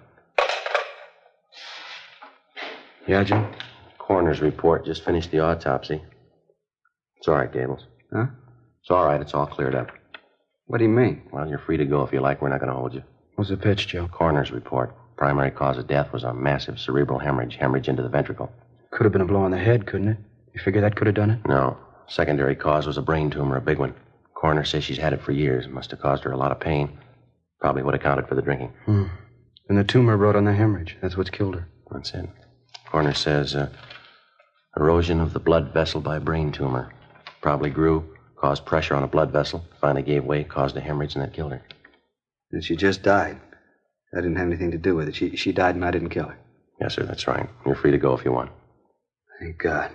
Yeah, 3.06 3.22
Jim? 3.24 3.46
Coroner's 3.98 4.40
report. 4.40 4.84
Just 4.84 5.04
finished 5.04 5.30
the 5.30 5.40
autopsy. 5.40 6.02
It's 7.18 7.28
all 7.28 7.34
right, 7.34 7.52
Gables. 7.52 7.84
Huh? 8.12 8.26
It's 8.80 8.90
all 8.90 9.04
right. 9.04 9.20
It's 9.20 9.34
all 9.34 9.46
cleared 9.46 9.74
up. 9.74 9.90
What 10.66 10.78
do 10.78 10.84
you 10.84 10.90
mean? 10.90 11.22
Well, 11.32 11.48
you're 11.48 11.58
free 11.60 11.76
to 11.76 11.84
go 11.84 12.02
if 12.02 12.12
you 12.12 12.20
like. 12.20 12.42
We're 12.42 12.48
not 12.48 12.60
going 12.60 12.70
to 12.72 12.76
hold 12.78 12.94
you. 12.94 13.02
What's 13.36 13.50
the 13.50 13.56
pitch, 13.56 13.88
Joe? 13.88 14.08
Coroner's 14.08 14.50
report. 14.50 14.94
Primary 15.16 15.50
cause 15.50 15.78
of 15.78 15.86
death 15.86 16.12
was 16.12 16.24
a 16.24 16.34
massive 16.34 16.78
cerebral 16.78 17.18
hemorrhage, 17.18 17.56
hemorrhage 17.56 17.88
into 17.88 18.02
the 18.02 18.08
ventricle. 18.08 18.50
Could 18.90 19.04
have 19.04 19.12
been 19.12 19.22
a 19.22 19.26
blow 19.26 19.40
on 19.42 19.50
the 19.50 19.58
head, 19.58 19.86
couldn't 19.86 20.08
it? 20.08 20.18
You 20.54 20.60
figure 20.64 20.80
that 20.80 20.96
could 20.96 21.06
have 21.06 21.16
done 21.16 21.30
it? 21.30 21.40
No. 21.46 21.76
Secondary 22.08 22.54
cause 22.54 22.86
was 22.86 22.98
a 22.98 23.02
brain 23.02 23.30
tumor, 23.30 23.56
a 23.56 23.60
big 23.60 23.78
one. 23.78 23.94
Coroner 24.34 24.64
says 24.64 24.84
she's 24.84 24.98
had 24.98 25.12
it 25.12 25.22
for 25.22 25.32
years. 25.32 25.66
Must 25.66 25.90
have 25.90 26.00
caused 26.00 26.24
her 26.24 26.32
a 26.32 26.36
lot 26.36 26.52
of 26.52 26.60
pain. 26.60 26.98
Probably 27.60 27.82
would 27.82 27.94
have 27.94 28.02
counted 28.02 28.28
for 28.28 28.34
the 28.34 28.42
drinking. 28.42 28.72
Hmm. 28.84 29.06
And 29.68 29.78
the 29.78 29.84
tumor 29.84 30.16
brought 30.16 30.36
on 30.36 30.44
the 30.44 30.52
hemorrhage. 30.52 30.96
That's 31.02 31.16
what's 31.16 31.30
killed 31.30 31.54
her. 31.54 31.68
That's 31.90 32.12
it. 32.14 32.28
Coroner 32.90 33.14
says 33.14 33.54
uh, 33.54 33.70
erosion 34.76 35.20
of 35.20 35.32
the 35.32 35.40
blood 35.40 35.72
vessel 35.72 36.00
by 36.00 36.18
brain 36.18 36.52
tumor. 36.52 36.92
Probably 37.40 37.70
grew, 37.70 38.04
caused 38.36 38.64
pressure 38.64 38.94
on 38.94 39.02
a 39.02 39.08
blood 39.08 39.32
vessel, 39.32 39.64
finally 39.80 40.02
gave 40.02 40.24
way, 40.24 40.44
caused 40.44 40.76
a 40.76 40.80
hemorrhage, 40.80 41.14
and 41.14 41.24
that 41.24 41.32
killed 41.32 41.52
her. 41.52 41.62
And 42.52 42.62
she 42.62 42.76
just 42.76 43.02
died. 43.02 43.40
I 44.16 44.20
didn't 44.20 44.36
have 44.36 44.46
anything 44.46 44.70
to 44.70 44.78
do 44.78 44.94
with 44.94 45.08
it. 45.08 45.16
She, 45.16 45.36
she 45.36 45.52
died 45.52 45.74
and 45.74 45.84
I 45.84 45.90
didn't 45.90 46.10
kill 46.10 46.28
her. 46.28 46.38
Yes, 46.80 46.94
sir, 46.94 47.04
that's 47.04 47.26
right. 47.26 47.48
You're 47.64 47.74
free 47.74 47.90
to 47.90 47.98
go 47.98 48.14
if 48.14 48.24
you 48.24 48.32
want. 48.32 48.50
Thank 49.40 49.58
God. 49.58 49.90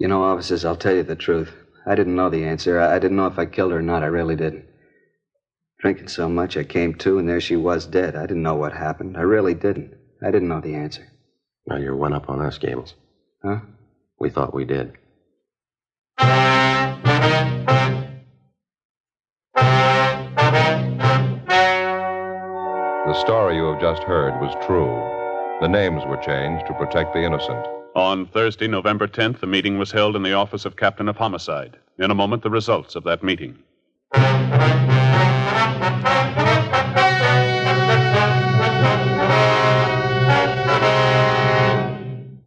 You 0.00 0.08
know, 0.08 0.24
officers, 0.24 0.64
I'll 0.64 0.76
tell 0.76 0.94
you 0.94 1.02
the 1.02 1.14
truth. 1.14 1.52
I 1.86 1.94
didn't 1.94 2.16
know 2.16 2.30
the 2.30 2.44
answer. 2.44 2.80
I, 2.80 2.96
I 2.96 2.98
didn't 2.98 3.18
know 3.18 3.26
if 3.26 3.38
I 3.38 3.44
killed 3.44 3.72
her 3.72 3.80
or 3.80 3.82
not. 3.82 4.02
I 4.02 4.06
really 4.06 4.34
didn't. 4.34 4.64
Drinking 5.78 6.08
so 6.08 6.26
much, 6.26 6.56
I 6.56 6.64
came 6.64 6.94
to, 6.94 7.18
and 7.18 7.28
there 7.28 7.38
she 7.38 7.54
was 7.54 7.84
dead. 7.84 8.16
I 8.16 8.22
didn't 8.22 8.42
know 8.42 8.54
what 8.54 8.72
happened. 8.72 9.18
I 9.18 9.20
really 9.20 9.52
didn't. 9.52 9.92
I 10.22 10.30
didn't 10.30 10.48
know 10.48 10.62
the 10.62 10.74
answer. 10.74 11.06
Now 11.66 11.76
you're 11.76 11.94
one 11.94 12.14
up 12.14 12.30
on 12.30 12.40
us, 12.40 12.56
Gables. 12.56 12.94
Huh? 13.44 13.58
We 14.18 14.30
thought 14.30 14.54
we 14.54 14.64
did. 14.64 14.94
The 23.06 23.20
story 23.20 23.56
you 23.56 23.66
have 23.66 23.82
just 23.82 24.02
heard 24.04 24.40
was 24.40 24.54
true. 24.64 24.96
The 25.60 25.68
names 25.68 26.02
were 26.06 26.16
changed 26.16 26.66
to 26.68 26.74
protect 26.74 27.12
the 27.12 27.22
innocent. 27.22 27.66
On 27.96 28.24
Thursday, 28.24 28.68
November 28.68 29.08
10th, 29.08 29.42
a 29.42 29.46
meeting 29.48 29.76
was 29.76 29.90
held 29.90 30.14
in 30.14 30.22
the 30.22 30.32
office 30.32 30.64
of 30.64 30.76
Captain 30.76 31.08
of 31.08 31.16
Homicide. 31.16 31.76
In 31.98 32.12
a 32.12 32.14
moment, 32.14 32.44
the 32.44 32.50
results 32.50 32.94
of 32.94 33.02
that 33.02 33.24
meeting. 33.24 33.58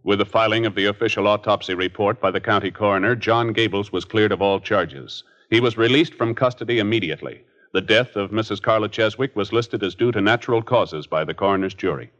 With 0.05 0.19
the 0.19 0.25
filing 0.25 0.65
of 0.65 0.75
the 0.75 0.85
official 0.85 1.27
autopsy 1.27 1.73
report 1.73 2.21
by 2.21 2.31
the 2.31 2.39
county 2.39 2.71
coroner, 2.71 3.13
John 3.13 3.51
Gables 3.51 3.91
was 3.91 4.05
cleared 4.05 4.31
of 4.31 4.41
all 4.41 4.61
charges. 4.61 5.25
He 5.49 5.59
was 5.59 5.77
released 5.77 6.13
from 6.13 6.35
custody 6.35 6.79
immediately. 6.79 7.41
The 7.73 7.81
death 7.81 8.15
of 8.15 8.31
Mrs. 8.31 8.61
Carla 8.61 8.87
Cheswick 8.87 9.35
was 9.35 9.51
listed 9.51 9.83
as 9.83 9.93
due 9.93 10.13
to 10.13 10.21
natural 10.21 10.61
causes 10.61 11.05
by 11.05 11.25
the 11.25 11.33
coroner's 11.33 11.73
jury. 11.73 12.11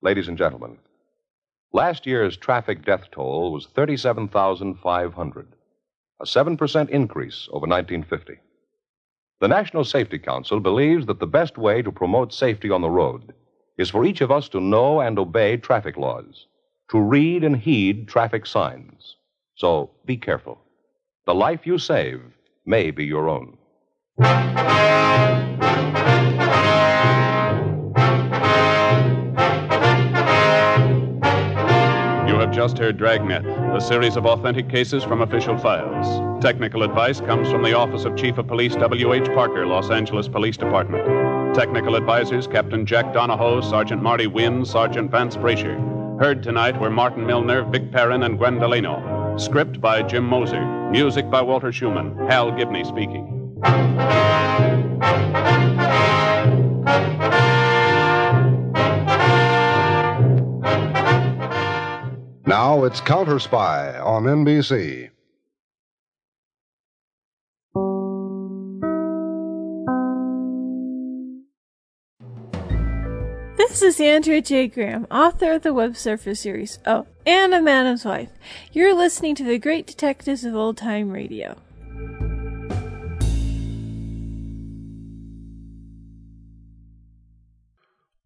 Ladies 0.00 0.28
and 0.28 0.38
gentlemen, 0.38 0.78
last 1.72 2.06
year's 2.06 2.36
traffic 2.36 2.84
death 2.84 3.10
toll 3.10 3.52
was 3.52 3.66
37,500, 3.66 5.46
a 6.20 6.24
7% 6.24 6.88
increase 6.90 7.48
over 7.48 7.66
1950. 7.66 8.38
The 9.40 9.48
National 9.48 9.84
Safety 9.84 10.18
Council 10.18 10.60
believes 10.60 11.06
that 11.06 11.18
the 11.18 11.26
best 11.26 11.58
way 11.58 11.82
to 11.82 11.90
promote 11.90 12.32
safety 12.32 12.70
on 12.70 12.80
the 12.80 12.90
road 12.90 13.34
is 13.78 13.90
for 13.90 14.04
each 14.04 14.20
of 14.20 14.30
us 14.30 14.48
to 14.50 14.60
know 14.60 15.00
and 15.00 15.18
obey 15.18 15.56
traffic 15.56 15.96
laws, 15.96 16.46
to 16.90 17.00
read 17.00 17.42
and 17.42 17.56
heed 17.56 18.06
traffic 18.06 18.46
signs. 18.46 19.16
So 19.56 19.90
be 20.04 20.16
careful. 20.16 20.58
The 21.26 21.34
life 21.34 21.66
you 21.66 21.78
save 21.78 22.22
may 22.66 22.90
be 22.90 23.04
your 23.04 23.28
own. 23.28 23.56
Just 32.52 32.76
heard 32.76 32.98
Dragnet, 32.98 33.44
a 33.74 33.80
series 33.80 34.16
of 34.16 34.26
authentic 34.26 34.68
cases 34.68 35.02
from 35.02 35.22
official 35.22 35.56
files. 35.56 36.42
Technical 36.42 36.82
advice 36.82 37.20
comes 37.20 37.50
from 37.50 37.62
the 37.62 37.74
Office 37.74 38.04
of 38.04 38.14
Chief 38.16 38.36
of 38.36 38.46
Police 38.46 38.74
W.H. 38.76 39.26
Parker, 39.28 39.66
Los 39.66 39.90
Angeles 39.90 40.28
Police 40.28 40.58
Department. 40.58 41.54
Technical 41.54 41.96
advisors 41.96 42.46
Captain 42.46 42.84
Jack 42.84 43.14
Donahoe, 43.14 43.62
Sergeant 43.62 44.02
Marty 44.02 44.26
Wynn, 44.26 44.64
Sergeant 44.64 45.10
Vance 45.10 45.36
Brasher. 45.36 45.78
Heard 46.20 46.42
tonight 46.42 46.78
were 46.78 46.90
Martin 46.90 47.26
Milner, 47.26 47.64
Vic 47.64 47.90
Perrin, 47.90 48.24
and 48.24 48.36
Gwen 48.36 48.58
Delano. 48.58 49.36
Script 49.38 49.80
by 49.80 50.02
Jim 50.02 50.24
Moser. 50.24 50.64
Music 50.90 51.30
by 51.30 51.40
Walter 51.40 51.72
Schumann. 51.72 52.16
Hal 52.28 52.52
Gibney 52.52 52.84
speaking. 52.84 53.32
Now 62.44 62.82
it's 62.82 63.00
Counter 63.00 63.38
Spy 63.38 63.96
on 64.00 64.24
NBC. 64.24 65.10
This 73.56 73.80
is 73.80 74.00
Andrea 74.00 74.42
J. 74.42 74.66
Graham, 74.66 75.06
author 75.08 75.52
of 75.52 75.62
the 75.62 75.72
Web 75.72 75.96
Surfer 75.96 76.34
series. 76.34 76.80
Oh, 76.84 77.06
and 77.24 77.54
a 77.54 77.62
Madam's 77.62 78.04
Wife. 78.04 78.30
You're 78.72 78.94
listening 78.94 79.36
to 79.36 79.44
the 79.44 79.58
Great 79.58 79.86
Detectives 79.86 80.44
of 80.44 80.56
Old 80.56 80.76
Time 80.76 81.12
Radio. 81.12 81.56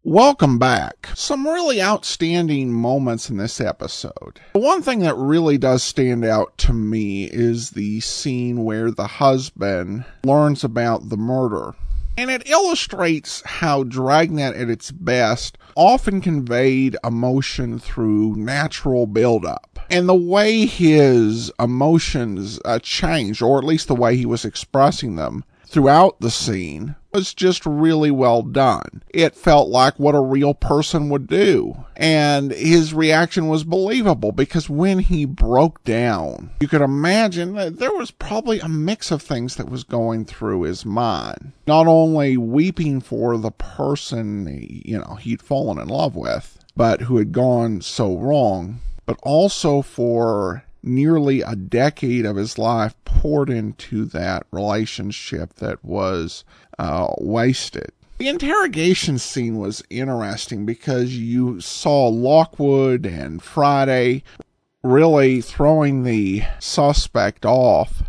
Welcome 0.07 0.57
back. 0.57 1.09
Some 1.15 1.45
really 1.45 1.81
outstanding 1.81 2.71
moments 2.71 3.29
in 3.29 3.35
this 3.35 3.59
episode. 3.59 4.39
The 4.53 4.59
one 4.59 4.81
thing 4.81 4.99
that 4.99 5.17
really 5.17 5.57
does 5.57 5.83
stand 5.83 6.23
out 6.23 6.57
to 6.59 6.71
me 6.71 7.25
is 7.25 7.71
the 7.71 7.99
scene 7.99 8.63
where 8.63 8.89
the 8.89 9.05
husband 9.05 10.05
learns 10.23 10.63
about 10.63 11.09
the 11.09 11.17
murder. 11.17 11.75
And 12.17 12.31
it 12.31 12.47
illustrates 12.47 13.41
how 13.45 13.83
Dragnet 13.83 14.55
at 14.55 14.69
its 14.69 14.91
best 14.91 15.57
often 15.75 16.21
conveyed 16.21 16.95
emotion 17.03 17.77
through 17.77 18.37
natural 18.37 19.07
buildup. 19.07 19.77
And 19.89 20.07
the 20.07 20.15
way 20.15 20.65
his 20.65 21.51
emotions 21.59 22.61
uh, 22.63 22.79
changed, 22.79 23.41
or 23.41 23.57
at 23.57 23.65
least 23.65 23.89
the 23.89 23.93
way 23.93 24.15
he 24.15 24.25
was 24.25 24.45
expressing 24.45 25.17
them 25.17 25.43
throughout 25.67 26.19
the 26.19 26.31
scene, 26.31 26.95
was 27.17 27.33
just 27.33 27.65
really 27.65 28.11
well 28.11 28.43
done. 28.43 29.01
It 29.09 29.35
felt 29.35 29.69
like 29.69 29.97
what 29.97 30.13
a 30.13 30.21
real 30.21 30.53
person 30.53 31.09
would 31.09 31.25
do. 31.25 31.85
And 31.95 32.51
his 32.51 32.93
reaction 32.93 33.47
was 33.47 33.63
believable 33.63 34.31
because 34.31 34.69
when 34.69 34.99
he 34.99 35.25
broke 35.25 35.83
down, 35.83 36.51
you 36.59 36.67
could 36.67 36.81
imagine 36.81 37.55
that 37.55 37.79
there 37.79 37.93
was 37.93 38.11
probably 38.11 38.59
a 38.59 38.69
mix 38.69 39.09
of 39.09 39.23
things 39.23 39.55
that 39.55 39.69
was 39.69 39.83
going 39.83 40.25
through 40.25 40.61
his 40.61 40.85
mind. 40.85 41.53
Not 41.65 41.87
only 41.87 42.37
weeping 42.37 43.01
for 43.01 43.35
the 43.37 43.51
person, 43.51 44.47
you 44.85 44.99
know, 44.99 45.15
he'd 45.15 45.41
fallen 45.41 45.79
in 45.79 45.87
love 45.87 46.15
with, 46.15 46.59
but 46.75 47.01
who 47.01 47.17
had 47.17 47.31
gone 47.31 47.81
so 47.81 48.15
wrong, 48.15 48.79
but 49.07 49.17
also 49.23 49.81
for 49.81 50.63
nearly 50.83 51.41
a 51.41 51.55
decade 51.55 52.25
of 52.25 52.35
his 52.35 52.57
life 52.57 52.95
poured 53.05 53.49
into 53.49 54.05
that 54.05 54.45
relationship 54.51 55.53
that 55.55 55.83
was 55.83 56.43
uh, 56.77 57.07
wasted. 57.17 57.91
The 58.17 58.29
interrogation 58.29 59.19
scene 59.19 59.57
was 59.57 59.83
interesting 59.89 60.65
because 60.65 61.15
you 61.15 61.61
saw 61.61 62.07
Lockwood 62.07 63.05
and 63.05 63.41
Friday 63.43 64.23
really 64.83 65.41
throwing 65.41 66.03
the 66.03 66.43
suspect 66.59 67.45
off 67.45 68.03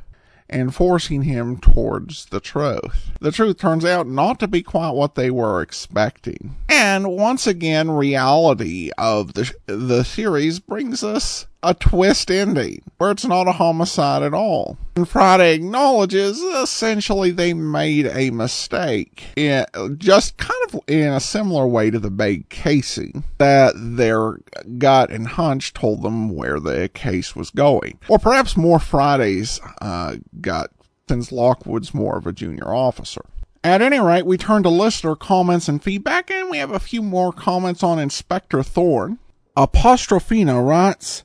and 0.48 0.74
forcing 0.74 1.22
him 1.22 1.59
towards 1.59 2.26
the 2.26 2.40
truth. 2.40 3.11
The 3.20 3.33
truth 3.33 3.59
turns 3.59 3.85
out 3.85 4.07
not 4.07 4.40
to 4.40 4.48
be 4.48 4.62
quite 4.62 4.92
what 4.92 5.14
they 5.14 5.31
were 5.31 5.61
expecting. 5.61 6.57
And 6.70 7.11
once 7.11 7.46
again, 7.46 7.90
reality 7.90 8.90
of 8.96 9.35
the, 9.35 9.52
the 9.66 10.04
series 10.04 10.59
brings 10.59 11.04
us 11.04 11.46
a 11.62 11.75
twist 11.75 12.31
ending 12.31 12.83
where 12.99 13.11
it's 13.11 13.25
not 13.25 13.49
a 13.49 13.53
homicide 13.53 14.23
at 14.23 14.35
all. 14.35 14.79
And 14.97 15.09
Friday 15.09 15.55
acknowledges 15.55 16.40
essentially 16.40 17.31
they 17.31 17.53
made 17.53 18.07
a 18.07 18.31
mistake, 18.31 19.25
in, 19.37 19.64
just 19.99 20.37
kind 20.37 20.61
of 20.68 20.81
in 20.87 21.12
a 21.12 21.21
similar 21.21 21.66
way 21.66 21.90
to 21.90 21.99
the 21.99 22.11
Bay 22.11 22.44
casing, 22.49 23.25
that 23.38 23.75
their 23.77 24.38
gut 24.79 25.11
and 25.11 25.27
hunch 25.27 25.75
told 25.75 26.03
them 26.03 26.35
where 26.35 26.61
the 26.61 26.88
case 26.88 27.35
was 27.35 27.51
going. 27.51 27.99
Or 28.09 28.18
perhaps 28.18 28.57
more 28.57 28.79
Friday's 28.79 29.61
uh, 29.81 30.16
gut, 30.40 30.71
since 31.09 31.33
Lockwood's 31.33 31.94
more 31.94 32.18
of 32.18 32.27
a 32.27 32.33
junior 32.33 32.75
officer. 32.75 33.23
At 33.64 33.83
any 33.83 33.99
rate, 33.99 34.27
we 34.27 34.38
turn 34.38 34.62
to 34.62 34.68
listener 34.68 35.16
comments 35.16 35.68
and 35.68 35.83
feedback, 35.83 36.31
and 36.31 36.51
we 36.51 36.59
have 36.59 36.71
a 36.71 36.79
few 36.79 37.03
more 37.03 37.33
comments 37.33 37.83
on 37.83 37.99
Inspector 37.99 38.62
Thorne. 38.62 39.18
Apostrophina 39.57 40.64
writes, 40.64 41.25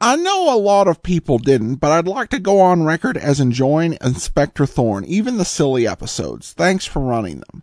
I, 0.00 0.16
know 0.16 0.54
a 0.54 0.58
lot 0.58 0.88
of 0.88 1.02
people 1.02 1.38
didn't, 1.38 1.76
but 1.76 1.92
I'd 1.92 2.08
like 2.08 2.30
to 2.30 2.38
go 2.38 2.60
on 2.60 2.84
record 2.84 3.16
as 3.16 3.40
enjoying 3.40 3.96
Inspector 4.00 4.64
Thorne, 4.66 5.04
even 5.04 5.38
the 5.38 5.44
silly 5.44 5.86
episodes. 5.86 6.52
Thanks 6.52 6.84
for 6.84 7.00
running 7.00 7.40
them. 7.40 7.62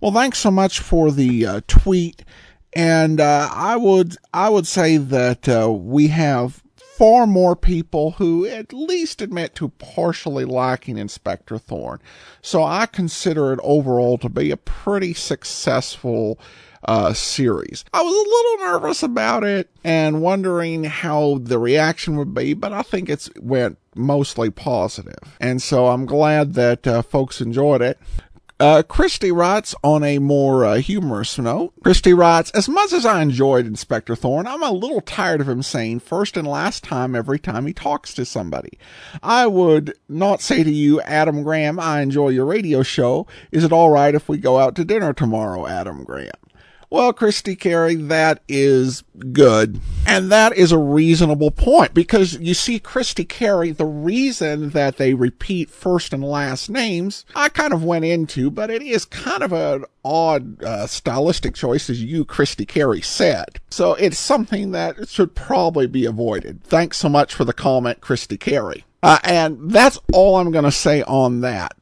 Well, 0.00 0.12
thanks 0.12 0.38
so 0.38 0.50
much 0.50 0.80
for 0.80 1.10
the 1.10 1.46
uh, 1.46 1.60
tweet, 1.66 2.24
and 2.72 3.20
uh, 3.20 3.48
I 3.52 3.76
would 3.76 4.16
I 4.34 4.48
would 4.48 4.66
say 4.66 4.96
that 4.96 5.48
uh, 5.48 5.70
we 5.70 6.08
have 6.08 6.62
far 6.74 7.26
more 7.26 7.56
people 7.56 8.12
who 8.12 8.46
at 8.46 8.72
least 8.72 9.22
admit 9.22 9.54
to 9.56 9.68
partially 9.68 10.44
liking 10.44 10.98
Inspector 10.98 11.56
Thorne. 11.58 12.00
So 12.42 12.62
I 12.62 12.86
consider 12.86 13.52
it 13.52 13.60
overall 13.62 14.18
to 14.18 14.28
be 14.28 14.50
a 14.50 14.56
pretty 14.56 15.14
successful 15.14 16.38
uh, 16.84 17.12
series. 17.12 17.84
I 17.92 18.02
was 18.02 18.12
a 18.12 18.28
little 18.28 18.72
nervous 18.72 19.02
about 19.02 19.44
it 19.44 19.70
and 19.84 20.22
wondering 20.22 20.84
how 20.84 21.38
the 21.40 21.58
reaction 21.58 22.16
would 22.16 22.34
be, 22.34 22.54
but 22.54 22.72
I 22.72 22.82
think 22.82 23.08
it's 23.08 23.30
went 23.40 23.78
mostly 23.94 24.50
positive. 24.50 25.36
And 25.40 25.60
so 25.62 25.88
I'm 25.88 26.06
glad 26.06 26.54
that 26.54 26.86
uh, 26.86 27.02
folks 27.02 27.40
enjoyed 27.40 27.82
it. 27.82 27.98
Uh, 28.60 28.80
Christy 28.80 29.32
writes 29.32 29.74
on 29.82 30.04
a 30.04 30.20
more 30.20 30.64
uh, 30.64 30.76
humorous 30.76 31.36
note. 31.36 31.72
Christy 31.82 32.14
writes, 32.14 32.48
as 32.52 32.68
much 32.68 32.92
as 32.92 33.04
I 33.04 33.20
enjoyed 33.20 33.66
Inspector 33.66 34.14
Thorne, 34.14 34.46
I'm 34.46 34.62
a 34.62 34.70
little 34.70 35.00
tired 35.00 35.40
of 35.40 35.48
him 35.48 35.64
saying 35.64 35.98
first 35.98 36.36
and 36.36 36.46
last 36.46 36.84
time 36.84 37.16
every 37.16 37.40
time 37.40 37.66
he 37.66 37.72
talks 37.72 38.14
to 38.14 38.24
somebody. 38.24 38.78
I 39.20 39.48
would 39.48 39.94
not 40.08 40.40
say 40.40 40.62
to 40.62 40.70
you, 40.70 41.00
Adam 41.00 41.42
Graham, 41.42 41.80
I 41.80 42.02
enjoy 42.02 42.28
your 42.28 42.46
radio 42.46 42.84
show. 42.84 43.26
Is 43.50 43.64
it 43.64 43.72
all 43.72 43.90
right 43.90 44.14
if 44.14 44.28
we 44.28 44.38
go 44.38 44.60
out 44.60 44.76
to 44.76 44.84
dinner 44.84 45.12
tomorrow, 45.12 45.66
Adam 45.66 46.04
Graham? 46.04 46.30
Well, 46.92 47.14
Christy 47.14 47.56
Carey, 47.56 47.94
that 47.94 48.42
is 48.48 49.02
good. 49.32 49.80
And 50.06 50.30
that 50.30 50.54
is 50.54 50.72
a 50.72 50.78
reasonable 50.78 51.50
point 51.50 51.94
because 51.94 52.34
you 52.34 52.52
see, 52.52 52.78
Christy 52.78 53.24
Carey, 53.24 53.70
the 53.70 53.86
reason 53.86 54.68
that 54.70 54.98
they 54.98 55.14
repeat 55.14 55.70
first 55.70 56.12
and 56.12 56.22
last 56.22 56.68
names, 56.68 57.24
I 57.34 57.48
kind 57.48 57.72
of 57.72 57.82
went 57.82 58.04
into, 58.04 58.50
but 58.50 58.68
it 58.68 58.82
is 58.82 59.06
kind 59.06 59.42
of 59.42 59.54
an 59.54 59.86
odd 60.04 60.62
uh, 60.62 60.86
stylistic 60.86 61.54
choice, 61.54 61.88
as 61.88 62.04
you, 62.04 62.26
Christy 62.26 62.66
Carey, 62.66 63.00
said. 63.00 63.58
So 63.70 63.94
it's 63.94 64.18
something 64.18 64.72
that 64.72 65.08
should 65.08 65.34
probably 65.34 65.86
be 65.86 66.04
avoided. 66.04 66.62
Thanks 66.62 66.98
so 66.98 67.08
much 67.08 67.32
for 67.32 67.46
the 67.46 67.54
comment, 67.54 68.02
Christy 68.02 68.36
Carey. 68.36 68.84
Uh, 69.02 69.18
and 69.24 69.70
that's 69.70 69.98
all 70.12 70.36
I'm 70.36 70.50
going 70.50 70.66
to 70.66 70.70
say 70.70 71.02
on 71.04 71.40
that. 71.40 71.72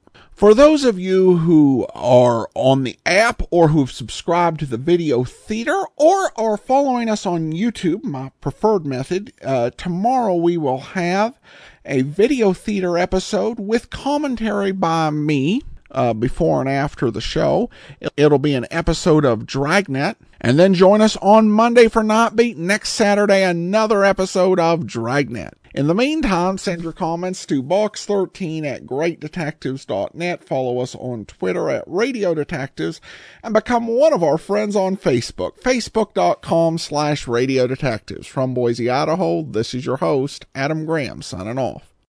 For 0.40 0.54
those 0.54 0.84
of 0.84 0.98
you 0.98 1.36
who 1.36 1.86
are 1.92 2.48
on 2.54 2.84
the 2.84 2.98
app 3.04 3.42
or 3.50 3.68
who've 3.68 3.92
subscribed 3.92 4.60
to 4.60 4.64
the 4.64 4.78
video 4.78 5.22
theater 5.22 5.84
or 5.96 6.32
are 6.34 6.56
following 6.56 7.10
us 7.10 7.26
on 7.26 7.52
YouTube, 7.52 8.04
my 8.04 8.32
preferred 8.40 8.86
method, 8.86 9.34
uh, 9.44 9.68
tomorrow 9.76 10.34
we 10.34 10.56
will 10.56 10.78
have 10.78 11.38
a 11.84 12.00
video 12.00 12.54
theater 12.54 12.96
episode 12.96 13.60
with 13.60 13.90
commentary 13.90 14.72
by 14.72 15.10
me. 15.10 15.60
Uh, 15.92 16.14
before 16.14 16.60
and 16.60 16.70
after 16.70 17.10
the 17.10 17.20
show. 17.20 17.68
It'll 18.16 18.38
be 18.38 18.54
an 18.54 18.68
episode 18.70 19.24
of 19.24 19.44
Dragnet. 19.44 20.16
And 20.40 20.56
then 20.56 20.72
join 20.72 21.00
us 21.00 21.16
on 21.16 21.50
Monday 21.50 21.88
for 21.88 22.02
Nightbeat. 22.02 22.56
Next 22.56 22.90
Saturday, 22.90 23.42
another 23.42 24.04
episode 24.04 24.60
of 24.60 24.86
Dragnet. 24.86 25.59
In 25.72 25.86
the 25.86 25.94
meantime, 25.94 26.58
send 26.58 26.82
your 26.82 26.92
comments 26.92 27.46
to 27.46 27.62
box13 27.62 28.64
at 28.64 28.86
greatdetectives.net. 28.86 30.42
Follow 30.42 30.80
us 30.80 30.96
on 30.96 31.26
Twitter 31.26 31.70
at 31.70 31.84
Radio 31.86 32.34
Detectives 32.34 33.00
and 33.44 33.54
become 33.54 33.86
one 33.86 34.12
of 34.12 34.24
our 34.24 34.36
friends 34.36 34.74
on 34.74 34.96
Facebook, 34.96 35.60
facebook.com 35.60 36.76
slash 36.76 37.28
Radio 37.28 37.68
Detectives. 37.68 38.26
From 38.26 38.52
Boise, 38.52 38.90
Idaho, 38.90 39.42
this 39.42 39.72
is 39.72 39.86
your 39.86 39.98
host, 39.98 40.44
Adam 40.56 40.86
Graham, 40.86 41.22
signing 41.22 41.58
off. 41.58 41.89